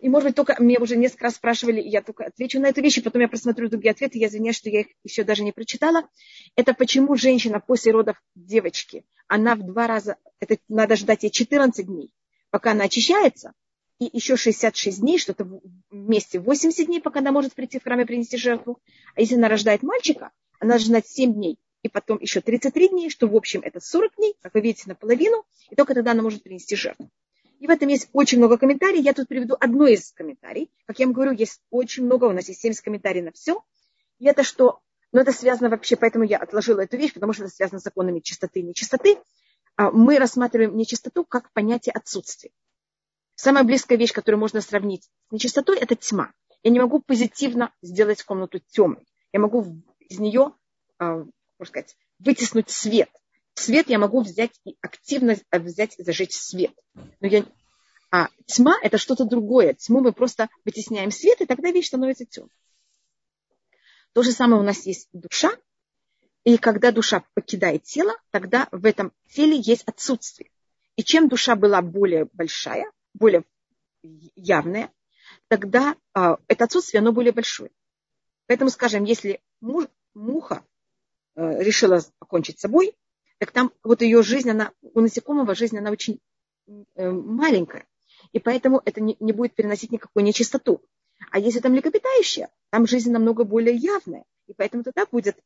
[0.00, 2.98] И, может быть, только мне уже несколько раз спрашивали, я только отвечу на эту вещь,
[2.98, 6.08] и потом я просмотрю другие ответы, я извиняюсь, что я их еще даже не прочитала.
[6.56, 11.86] Это почему женщина после родов девочки, она в два раза, это надо ждать ей 14
[11.86, 12.10] дней,
[12.50, 13.52] пока она очищается,
[14.00, 15.48] и еще 66 дней, что-то
[15.90, 18.80] вместе 80 дней, пока она может прийти в храм и принести жертву.
[19.14, 23.10] А если она рождает мальчика, она должна ждать 7 дней, и потом еще 33 дней,
[23.10, 26.42] что в общем это 40 дней, как вы видите, наполовину, и только тогда она может
[26.42, 27.08] принести жертву.
[27.58, 29.04] И в этом есть очень много комментариев.
[29.04, 30.68] Я тут приведу одно из комментариев.
[30.86, 33.62] Как я вам говорю, есть очень много, у нас есть 70 комментариев на все.
[34.18, 34.80] И это что,
[35.12, 38.20] но это связано вообще, поэтому я отложила эту вещь, потому что это связано с законами
[38.20, 39.18] чистоты и нечистоты.
[39.76, 42.50] А мы рассматриваем нечистоту как понятие отсутствия.
[43.34, 46.32] Самая близкая вещь, которую можно сравнить с нечистотой, это тьма.
[46.62, 49.06] Я не могу позитивно сделать комнату темной.
[49.32, 50.52] Я могу из нее,
[50.98, 51.16] а,
[51.58, 53.10] можно сказать, вытеснуть свет–
[53.58, 56.72] свет я могу взять и активно взять и зажечь свет.
[57.20, 57.44] Но я...
[58.10, 59.74] А тьма– это что-то другое.
[59.74, 62.52] Тьму мы просто вытесняем свет, и тогда вещь становится темной.
[64.12, 65.50] То же самое у нас есть душа,
[66.44, 70.50] и когда душа покидает тело, тогда в этом теле есть отсутствие.
[70.94, 73.44] И чем душа была более большая, более
[74.02, 74.92] явная,
[75.48, 77.70] тогда а, это отсутствие, оно более большое.
[78.46, 80.64] Поэтому, скажем, если муж, муха
[81.34, 82.94] э, решила покончить с собой,
[83.38, 86.20] так там вот ее жизнь, она, у насекомого жизнь, она очень
[86.66, 87.86] э, маленькая.
[88.32, 90.82] И поэтому это не, не будет переносить никакую нечистоту.
[91.30, 94.24] А если там млекопитающее, там жизнь намного более явная.
[94.46, 95.38] И поэтому тогда будет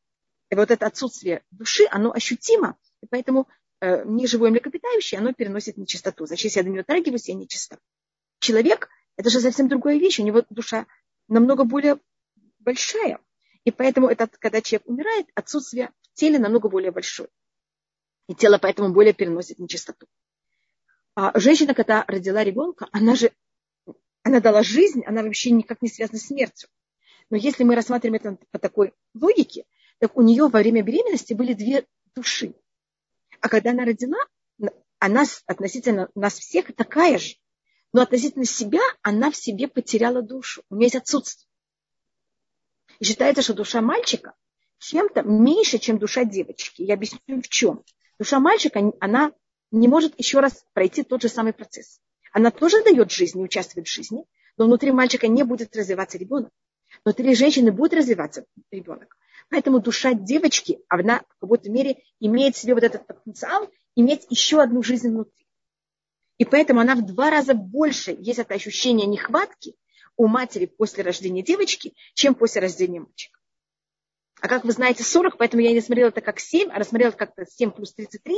[0.50, 2.76] вот это отсутствие души, оно ощутимо.
[3.02, 3.48] И поэтому
[3.80, 6.26] э, неживое млекопитающее, оно переносит нечистоту.
[6.26, 7.78] Значит, если я до него дотрагиваюсь, я нечиста.
[8.40, 10.18] Человек– это же совсем другая вещь.
[10.20, 10.86] У него душа
[11.28, 11.98] намного более
[12.58, 13.20] большая.
[13.64, 17.28] И поэтому, это, когда человек умирает, отсутствие в теле намного более большое.
[18.30, 20.06] И тело поэтому более переносит нечистоту.
[21.16, 23.32] А женщина, когда родила ребенка, она же
[24.22, 26.68] она дала жизнь, она вообще никак не связана с смертью.
[27.28, 29.64] Но если мы рассматриваем это по такой логике,
[29.98, 32.54] так у нее во время беременности были две души.
[33.40, 34.18] А когда она родила,
[35.00, 37.34] она относительно нас всех такая же.
[37.92, 40.62] Но относительно себя она в себе потеряла душу.
[40.70, 41.50] У нее есть отсутствие.
[43.00, 44.34] И считается, что душа мальчика
[44.78, 46.82] чем-то меньше, чем душа девочки.
[46.82, 47.82] Я объясню в чем.
[48.20, 49.32] Душа мальчика, она
[49.70, 52.02] не может еще раз пройти тот же самый процесс.
[52.32, 54.26] Она тоже дает жизнь, участвует в жизни,
[54.58, 56.50] но внутри мальчика не будет развиваться ребенок.
[57.02, 59.16] Внутри женщины будет развиваться ребенок.
[59.48, 64.60] Поэтому душа девочки, она в какой-то мере имеет в себе вот этот потенциал, иметь еще
[64.60, 65.46] одну жизнь внутри.
[66.36, 69.76] И поэтому она в два раза больше, есть это ощущение нехватки
[70.18, 73.39] у матери после рождения девочки, чем после рождения мальчика.
[74.40, 77.44] А как вы знаете, 40, поэтому я не смотрела это как 7, а рассмотрела как-то
[77.46, 78.36] 7 плюс 33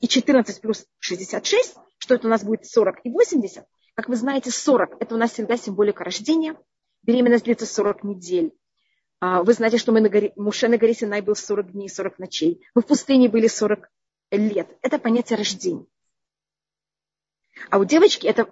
[0.00, 3.64] и 14 плюс 66, что это у нас будет 40 и 80.
[3.94, 6.56] Как вы знаете, 40– это у нас всегда символика рождения.
[7.02, 8.54] Беременность длится 40 недель.
[9.20, 12.18] А, вы знаете, что мы на горе, Муше на горе Синай был 40 дней, 40
[12.18, 12.64] ночей.
[12.74, 13.90] Мы в пустыне были 40
[14.30, 14.68] лет.
[14.82, 15.86] Это понятие рождения.
[17.70, 18.48] А у девочки это,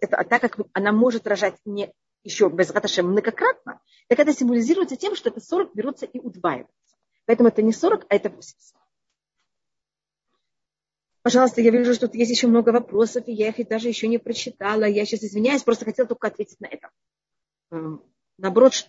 [0.00, 1.92] это так как она может рожать не
[2.24, 6.74] еще без раташем многократно, так это символизируется тем, что это 40 берутся и удваиваются.
[7.26, 8.74] Поэтому это не 40, а это 80.
[11.22, 14.18] Пожалуйста, я вижу, что тут есть еще много вопросов, и я их даже еще не
[14.18, 14.84] прочитала.
[14.84, 16.88] Я сейчас извиняюсь, просто хотела только ответить на это.
[17.70, 18.02] Эм,
[18.38, 18.88] наоборот,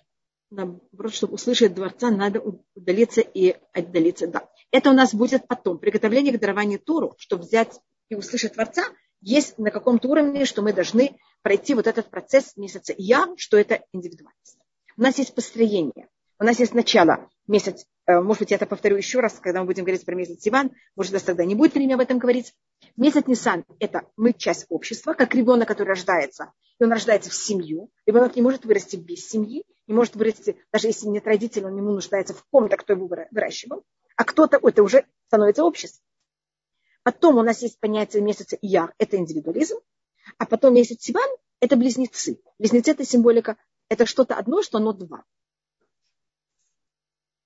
[0.49, 2.41] наоборот, чтобы услышать дворца, надо
[2.75, 4.27] удалиться и отдалиться.
[4.27, 4.49] Да.
[4.71, 5.79] Это у нас будет потом.
[5.79, 8.83] Приготовление к дарованию Туру, чтобы взять и услышать Творца,
[9.21, 13.83] есть на каком-то уровне, что мы должны пройти вот этот процесс месяца Я, что это
[13.93, 14.59] индивидуальность.
[14.97, 16.07] У нас есть построение.
[16.39, 19.65] У нас есть начало месяц, э, может быть, я это повторю еще раз, когда мы
[19.65, 22.53] будем говорить про месяц Иван, может, нас тогда не будет времени об этом говорить.
[22.95, 27.89] Месяц Нисан– это мы часть общества, как ребенок, который рождается, и он рождается в семью.
[28.05, 31.91] Ребенок не может вырасти без семьи, не может вырасти, даже если нет родителей, он ему
[31.91, 33.83] нуждается в ком-то, кто его выращивал.
[34.15, 36.05] А кто-то, это уже становится обществом.
[37.03, 39.77] Потом у нас есть понятие месяца Ияр, это индивидуализм.
[40.37, 42.39] А потом месяц Сиван– это близнецы.
[42.57, 43.57] Близнецы– это символика,
[43.89, 45.23] это что-то одно, что оно два.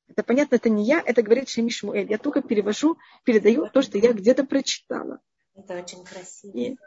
[0.07, 2.09] Это понятно, это не я, это говорит Шеми Шмуэль.
[2.09, 5.19] Я только перевожу, передаю то, что я где-то прочитала.
[5.55, 6.57] Это очень красиво.
[6.57, 6.77] И,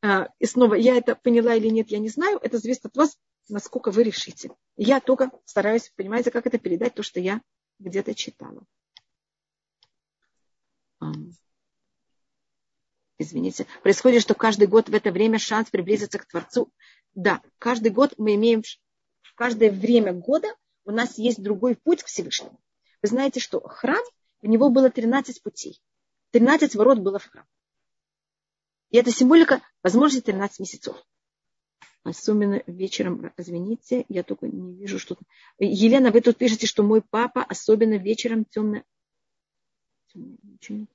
[0.00, 2.38] а, и снова, я это поняла или нет, я не знаю.
[2.42, 3.18] Это зависит от вас,
[3.48, 4.50] насколько вы решите.
[4.76, 7.40] Я только стараюсь, понимаете, как это передать, то, что я
[7.80, 8.64] где-то читала
[13.22, 16.70] извините, происходит, что каждый год в это время шанс приблизиться к Творцу.
[17.14, 18.62] Да, каждый год мы имеем,
[19.22, 20.48] в каждое время года
[20.84, 22.60] у нас есть другой путь к Всевышнему.
[23.02, 24.02] Вы знаете, что храм,
[24.42, 25.80] у него было 13 путей.
[26.30, 27.46] 13 ворот было в храм.
[28.90, 30.96] И это символика возможности 13 месяцев.
[32.04, 35.16] Особенно вечером, извините, я только не вижу, что...
[35.58, 38.82] Елена, вы тут пишете, что мой папа особенно вечером темно...
[40.60, 40.86] темно...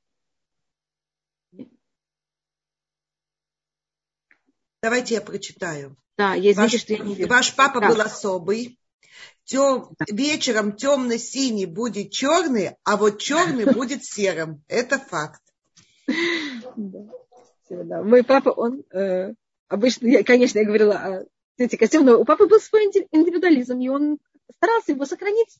[4.81, 5.95] Давайте я прочитаю.
[6.17, 7.29] Да, я извините, ваш, что я не вижу.
[7.29, 7.89] Ваш папа да.
[7.89, 8.79] был особый.
[9.43, 10.05] Тем, да.
[10.09, 14.63] Вечером темно-синий будет черный, а вот черный будет серым.
[14.67, 15.41] Это факт.
[16.75, 18.03] Да.
[18.03, 19.33] Мой папа, он э,
[19.67, 21.25] обычно, я, конечно, я говорила о
[21.57, 24.19] цвете костюма, но у папы был свой индивидуализм, и он
[24.55, 25.57] старался его сохранить.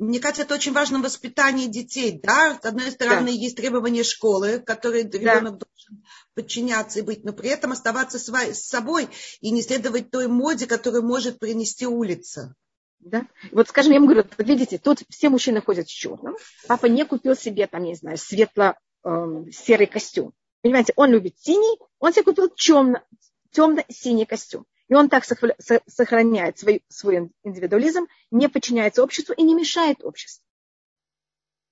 [0.00, 2.18] Мне кажется, это очень важно в воспитании детей.
[2.22, 2.58] Да?
[2.60, 3.32] С одной стороны, да.
[3.32, 5.18] есть требования школы, которые да.
[5.18, 9.10] ребенок должен подчиняться и быть, но при этом оставаться с собой
[9.42, 12.54] и не следовать той моде, которую может принести улица.
[13.00, 13.26] Да?
[13.52, 16.34] Вот, скажем, я ему говорю, вот видите, тут все мужчины ходят в черном.
[16.66, 20.32] Папа не купил себе, там, не знаю, светло-серый эм, костюм.
[20.62, 23.02] Понимаете, он любит синий, он себе купил темно,
[23.50, 24.64] темно-синий костюм.
[24.90, 30.44] И он так сохраняет свой, свой индивидуализм, не подчиняется обществу и не мешает обществу.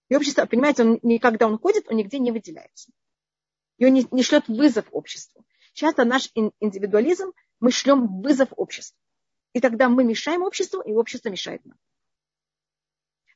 [0.09, 2.93] И общество, понимаете, он, когда он ходит, он нигде не выделяется.
[3.77, 5.45] И он не, не шлет вызов обществу.
[5.73, 8.97] Часто наш индивидуализм, мы шлем вызов обществу.
[9.53, 11.77] И тогда мы мешаем обществу, и общество мешает нам.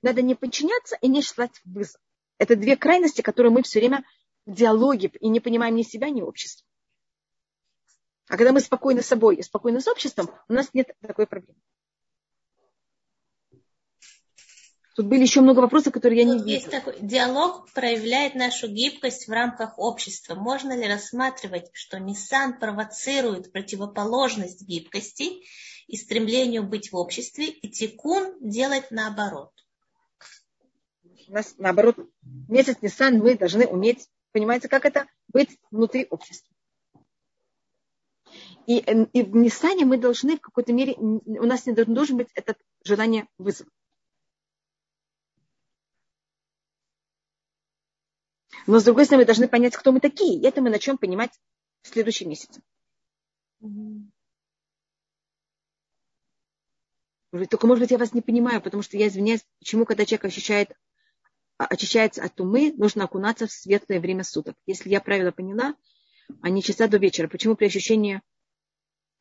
[0.01, 2.01] Надо не подчиняться и не шлать вызов.
[2.39, 4.05] Это две крайности, которые мы все время
[4.47, 6.65] в диалоге и не понимаем ни себя, ни общества.
[8.33, 11.61] А когда мы спокойны с собой и спокойны с обществом, у нас нет такой проблемы.
[14.97, 19.29] Тут были еще много вопросов, которые я Тут не есть Такой, диалог проявляет нашу гибкость
[19.29, 20.35] в рамках общества.
[20.35, 25.43] Можно ли рассматривать, что Ниссан провоцирует противоположность гибкости
[25.87, 29.53] и стремлению быть в обществе, и Тикун делать наоборот?
[31.29, 31.97] У нас наоборот,
[32.49, 36.52] месяц Ниссан мы должны уметь, понимаете, как это быть внутри общества.
[38.67, 42.57] И, и в Ниссане мы должны в какой-то мере, у нас не должен быть это
[42.85, 43.71] желание вызова.
[48.67, 50.41] Но, с другой стороны, мы должны понять, кто мы такие.
[50.41, 51.33] И это мы начнем понимать
[51.83, 52.63] в следующем месяце.
[57.51, 60.73] Только, может быть, я вас не понимаю, потому что я извиняюсь, почему, когда человек ощущает,
[61.57, 64.55] а, очищается от умы, нужно окунаться в светлое время суток.
[64.67, 65.75] Если я правильно поняла,
[66.43, 67.29] не часа до вечера.
[67.29, 68.21] Почему при ощущении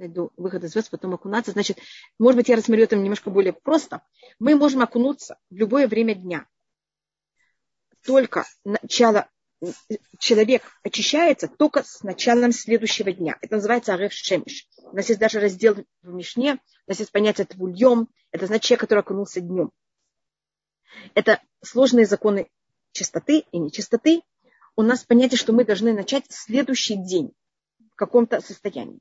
[0.07, 1.51] до выхода звезд, потом окунаться?
[1.51, 1.77] Значит,
[2.19, 4.01] может быть, я рассмотрю это немножко более просто.
[4.39, 6.45] Мы можем окунуться в любое время дня
[8.03, 9.29] только начало,
[10.19, 13.37] человек очищается только с началом следующего дня.
[13.41, 14.67] Это называется ареф шемиш.
[14.77, 16.53] У нас есть даже раздел в Мишне,
[16.87, 19.71] у нас есть понятие твульем, это значит человек, который окунулся днем.
[21.13, 22.49] Это сложные законы
[22.91, 24.21] чистоты и нечистоты.
[24.75, 27.31] У нас понятие, что мы должны начать следующий день
[27.91, 28.99] в каком-то состоянии.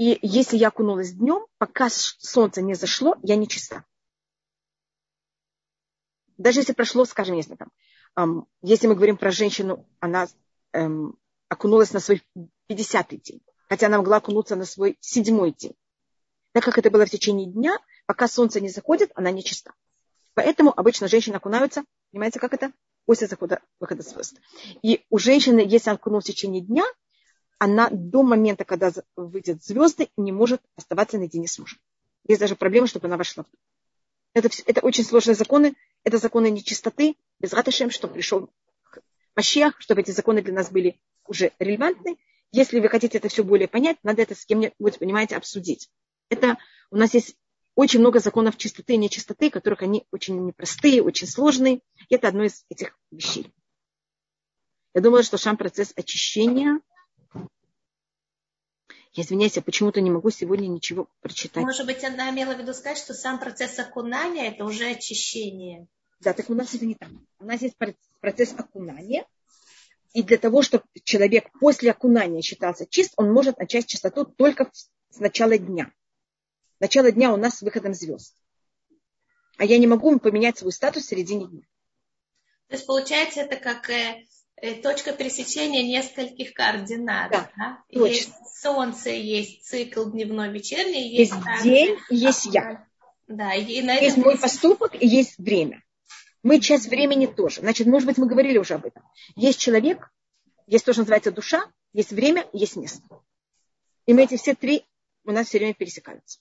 [0.00, 3.84] И если я окунулась днем, пока солнце не зашло, я не чиста.
[6.38, 7.68] Даже если прошло, скажем, если там,
[8.16, 10.26] эм, если мы говорим про женщину, она
[10.72, 11.18] эм,
[11.50, 12.22] окунулась на свой
[12.70, 15.76] 50-й день, хотя она могла окунуться на свой седьмой день.
[16.52, 19.74] Так как это было в течение дня, пока солнце не заходит, она не чиста.
[20.32, 22.72] Поэтому обычно женщины окунаются, понимаете, как это?
[23.04, 24.40] После захода, выхода звезд.
[24.80, 26.86] И у женщины, если она окунулась в течение дня,
[27.60, 31.78] она до момента, когда выйдет звезды, не может оставаться наедине с мужем.
[32.26, 33.44] Есть даже проблема, чтобы она вошла.
[34.32, 38.48] Это, это очень сложные законы, это законы нечистоты, без ратышем, чтобы пришел
[39.36, 42.16] Машиах, чтобы эти законы для нас были уже релевантны.
[42.50, 45.90] Если вы хотите это все более понять, надо это с кем-нибудь, понимаете, обсудить.
[46.30, 46.56] Это
[46.90, 47.36] у нас есть
[47.74, 51.82] очень много законов чистоты и нечистоты, которых они очень непростые, очень сложные.
[52.08, 53.52] И это одно из этих вещей.
[54.94, 56.80] Я думаю, что сам процесс очищения
[59.12, 61.64] я извиняюсь, я почему-то не могу сегодня ничего прочитать.
[61.64, 65.88] Может быть, она имела в виду сказать, что сам процесс окунания– это уже очищение.
[66.20, 67.08] Да, так у нас это не так.
[67.38, 67.76] У нас есть
[68.20, 69.26] процесс окунания,
[70.12, 74.70] и для того, чтобы человек после окунания считался чист, он может начать чистоту только
[75.10, 75.92] с начала дня.
[76.78, 78.36] Начало дня у нас с выходом звезд.
[79.56, 81.62] А я не могу поменять свой статус в середине дня.
[82.68, 84.24] То есть, получается, это как э,
[84.82, 87.30] точка пересечения нескольких координат.
[87.30, 87.78] Да, да?
[87.88, 91.08] Есть солнце, есть цикл дневной, вечерний.
[91.16, 92.86] Есть, есть день, а, есть я.
[93.26, 95.82] Да, и на есть мой поступок и есть время.
[96.42, 97.60] Мы часть времени тоже.
[97.60, 99.02] Значит, может быть, мы говорили уже об этом.
[99.36, 100.10] Есть человек,
[100.66, 103.02] есть то, что называется душа, есть время, есть место.
[104.06, 104.84] И мы эти все три
[105.24, 106.40] у нас все время пересекаются.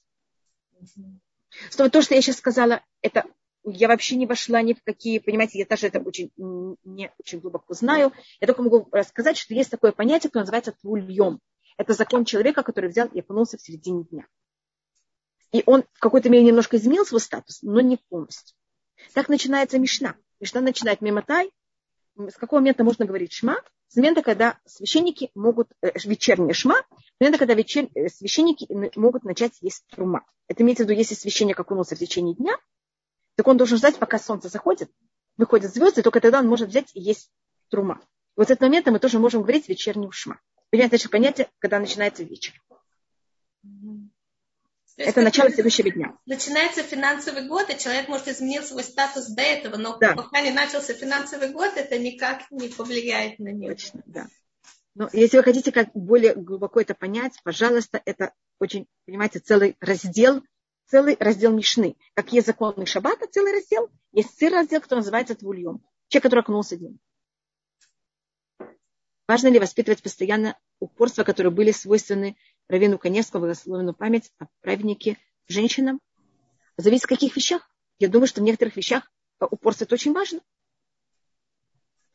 [1.70, 3.26] Что то, что я сейчас сказала, это
[3.64, 7.74] я вообще не вошла ни в какие, понимаете, я даже это очень, не очень глубоко
[7.74, 8.14] знаю.
[8.40, 11.40] Я только могу рассказать, что есть такое понятие, которое называется твульем.
[11.78, 14.28] Это закон человека, который взял и окунулся в середине дня.
[15.52, 18.56] И он в какой-то мере немножко изменил свой статус, но не полностью.
[19.14, 20.16] Так начинается Мишна.
[20.40, 21.52] Мишна начинает мимотай.
[22.18, 23.58] С какого момента можно говорить шма?
[23.88, 29.24] С момента, когда священники могут, э, вечерняя шма, с момента, когда вечер, э, священники могут
[29.24, 30.26] начать есть трума.
[30.48, 32.58] Это имеется в виду, если священник окунулся в течение дня,
[33.40, 34.92] так он должен ждать, пока солнце заходит,
[35.38, 37.32] выходят звезды, только тогда он может взять и есть
[37.70, 38.02] трума.
[38.36, 40.42] Вот с этого момента мы тоже можем говорить вечерний ушма.
[40.70, 42.62] Понимаете, значит, понятие, когда начинается вечер.
[44.98, 46.18] Это начало следующего дня.
[46.26, 50.16] Начинается финансовый год, и человек может изменить свой статус до этого, но да.
[50.16, 53.70] пока не начался финансовый год, это никак не повлияет на него.
[53.72, 54.28] Точно, да.
[54.96, 60.44] Но если вы хотите как более глубоко это понять, пожалуйста, это очень, понимаете, целый раздел
[60.90, 61.96] целый раздел Мишны.
[62.16, 65.84] Как есть законы Шаббата, целый раздел, есть целый раздел, который называется Твульем.
[66.08, 67.00] Человек, который окунулся днем.
[69.28, 72.36] Важно ли воспитывать постоянно упорства, которые были свойственны
[72.68, 76.00] Равину Коневскому, благословенную память о праведнике женщинам?
[76.78, 77.70] Зависит в каких вещах.
[78.00, 80.40] Я думаю, что в некоторых вещах упорство это очень важно.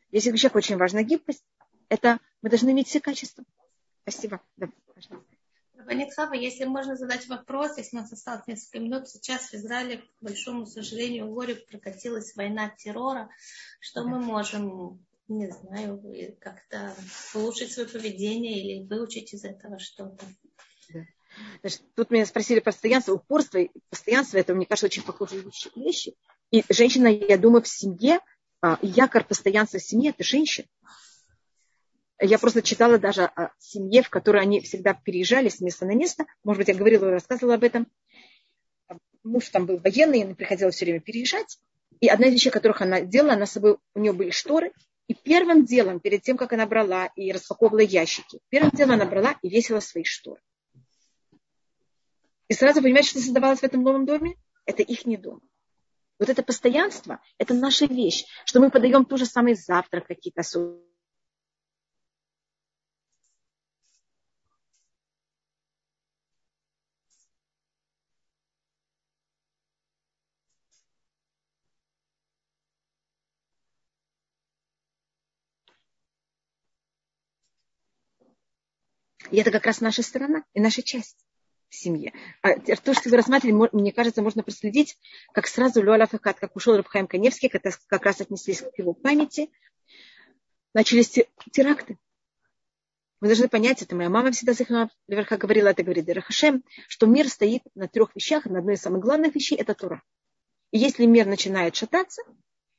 [0.09, 1.45] В некоторых вещах очень важна гибкость.
[1.87, 3.45] Это мы должны иметь все качества.
[4.03, 4.41] Спасибо.
[4.57, 4.67] Да,
[5.85, 10.03] Банитхава, если можно задать вопрос, если у нас осталось несколько минут, сейчас в Израиле, к
[10.21, 13.29] большому сожалению, горе прокатилась война террора.
[13.79, 16.03] Что мы можем, не знаю,
[16.39, 16.95] как-то
[17.33, 20.25] улучшить свое поведение или выучить из этого что-то?
[21.61, 25.43] Значит, тут меня спросили про постоянство, упорство и постоянство, это, мне кажется, очень похожие
[25.75, 26.15] вещи.
[26.51, 28.19] И женщина, я думаю, в семье,
[28.61, 30.67] а, якорь постоянства в семье– это женщина.
[32.19, 36.25] Я просто читала даже о семье, в которой они всегда переезжали с места на место.
[36.43, 37.87] Может быть, я говорила, рассказывала об этом.
[39.23, 41.59] Муж там был военный, ей приходилось все время переезжать.
[41.99, 44.71] И одна из вещей, которых она делала, она с собой, у нее были шторы.
[45.07, 49.35] И первым делом, перед тем, как она брала и распаковывала ящики, первым делом она брала
[49.41, 50.41] и весила свои шторы.
[52.47, 54.35] И сразу понимаете, что создавалось в этом новом доме?
[54.65, 55.41] Это их не дом.
[56.17, 60.43] Вот это постоянство, это наша вещь, что мы подаем тот же самый завтрак какие-то
[79.31, 81.25] И это как раз наша сторона и наша часть
[81.69, 82.13] в семье.
[82.41, 84.97] А то, что вы рассматривали, мне кажется, можно проследить,
[85.33, 89.49] как сразу Луаля Факат, как ушел Рабхайм Каневский, это как раз отнеслись к его памяти.
[90.73, 91.17] Начались
[91.51, 91.97] теракты.
[93.21, 94.53] Вы должны понять, это моя мама всегда
[95.07, 99.01] наверха говорила, это говорит Дерахашем, что мир стоит на трех вещах, на одной из самых
[99.01, 100.03] главных вещей– это Тура.
[100.71, 102.21] И если мир начинает шататься,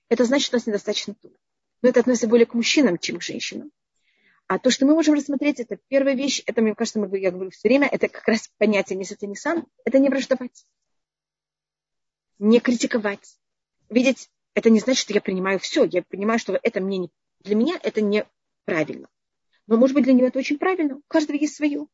[0.08, 1.34] это значит, что у нас недостаточно Тура.
[1.82, 3.72] Но это относится более к мужчинам, чем к женщинам.
[4.48, 7.50] А то, что мы можем рассмотреть, это первая вещь, это, мне кажется, мы, я говорю
[7.50, 10.66] все время, это как раз понятие не сам, это не враждовать,
[12.38, 13.38] не критиковать.
[13.88, 15.84] Видеть, это не значит, что я принимаю все.
[15.84, 19.08] Я понимаю, что это мне не, для меня это неправильно.
[19.66, 20.96] Но, может быть, для него это очень правильно.
[20.96, 21.86] У каждого есть свое.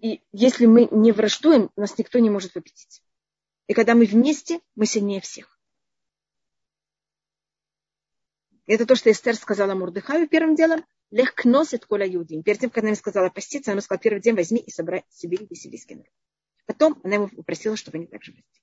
[0.00, 3.02] И если мы не враждуем, нас никто не может победить.
[3.68, 5.57] И когда мы вместе, мы сильнее всех.
[8.68, 10.84] Это то, что Эстер сказала Мурдыхаю первым делом.
[11.10, 12.42] Лег носит коля юдим.
[12.42, 15.38] Перед тем, как она ему сказала поститься, она сказала, первый день возьми и собрай себе
[15.48, 16.12] весь еврейский народ.
[16.66, 18.62] Потом она ему попросила, чтобы они также постили.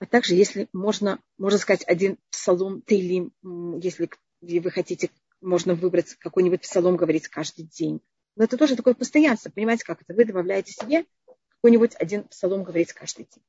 [0.00, 3.32] А также, если можно, можно сказать, один псалом Тейлим,
[3.78, 5.08] если вы хотите,
[5.40, 8.00] можно выбрать какой-нибудь псалом, говорить каждый день.
[8.34, 9.50] Но это тоже такое постоянство.
[9.50, 10.14] Понимаете, как это?
[10.14, 11.06] Вы добавляете себе
[11.50, 13.44] какой-нибудь один псалом говорить каждый день.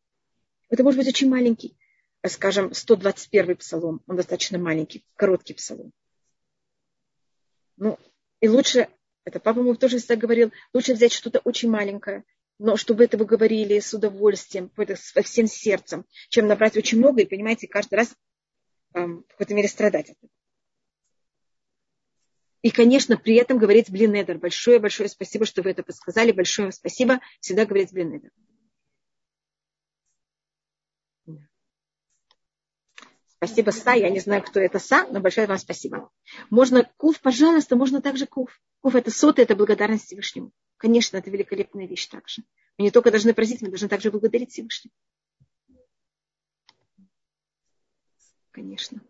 [0.69, 1.75] Это может быть очень маленький
[2.29, 5.91] скажем, 121 псалом, он достаточно маленький, короткий псалом.
[7.77, 7.99] Ну,
[8.39, 8.87] и лучше,
[9.25, 12.23] это папа мой тоже всегда говорил, лучше взять что-то очень маленькое,
[12.59, 17.25] но чтобы это вы говорили с удовольствием, со всем сердцем, чем набрать очень много и,
[17.25, 18.15] понимаете, каждый раз
[18.93, 20.29] эм, в какой-то мере страдать от этого.
[22.61, 24.37] И, конечно, при этом говорить блин Эдер.
[24.37, 26.31] Большое-большое спасибо, что вы это подсказали.
[26.31, 27.19] Большое спасибо.
[27.41, 28.31] Всегда говорить блин Эдер.
[33.45, 33.91] Спасибо, Са.
[33.91, 36.09] Я не знаю, кто это Са, но большое вам спасибо.
[36.49, 38.57] Можно Кув, пожалуйста, можно также Кув.
[38.79, 40.51] Кув– это соты, это благодарность Всевышнему.
[40.77, 42.43] Конечно, это великолепная вещь также.
[42.77, 44.93] Мы не только должны просить, мы должны также благодарить Всевышнего.
[48.51, 49.01] Конечно.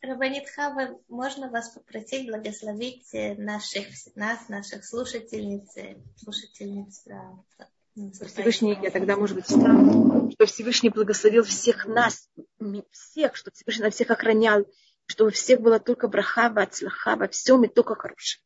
[0.00, 5.68] Рабанит Хава, можно вас попросить благословить наших, нас, наших слушательниц,
[6.16, 7.04] слушательниц
[8.26, 9.46] Всевышний, я тогда, может быть,
[10.36, 12.28] что Всевышний благословил всех нас,
[12.90, 14.66] всех, что Всевышний нас всех охранял,
[15.06, 18.42] чтобы у всех было только браха, ацлаха, во всем и только хорошее.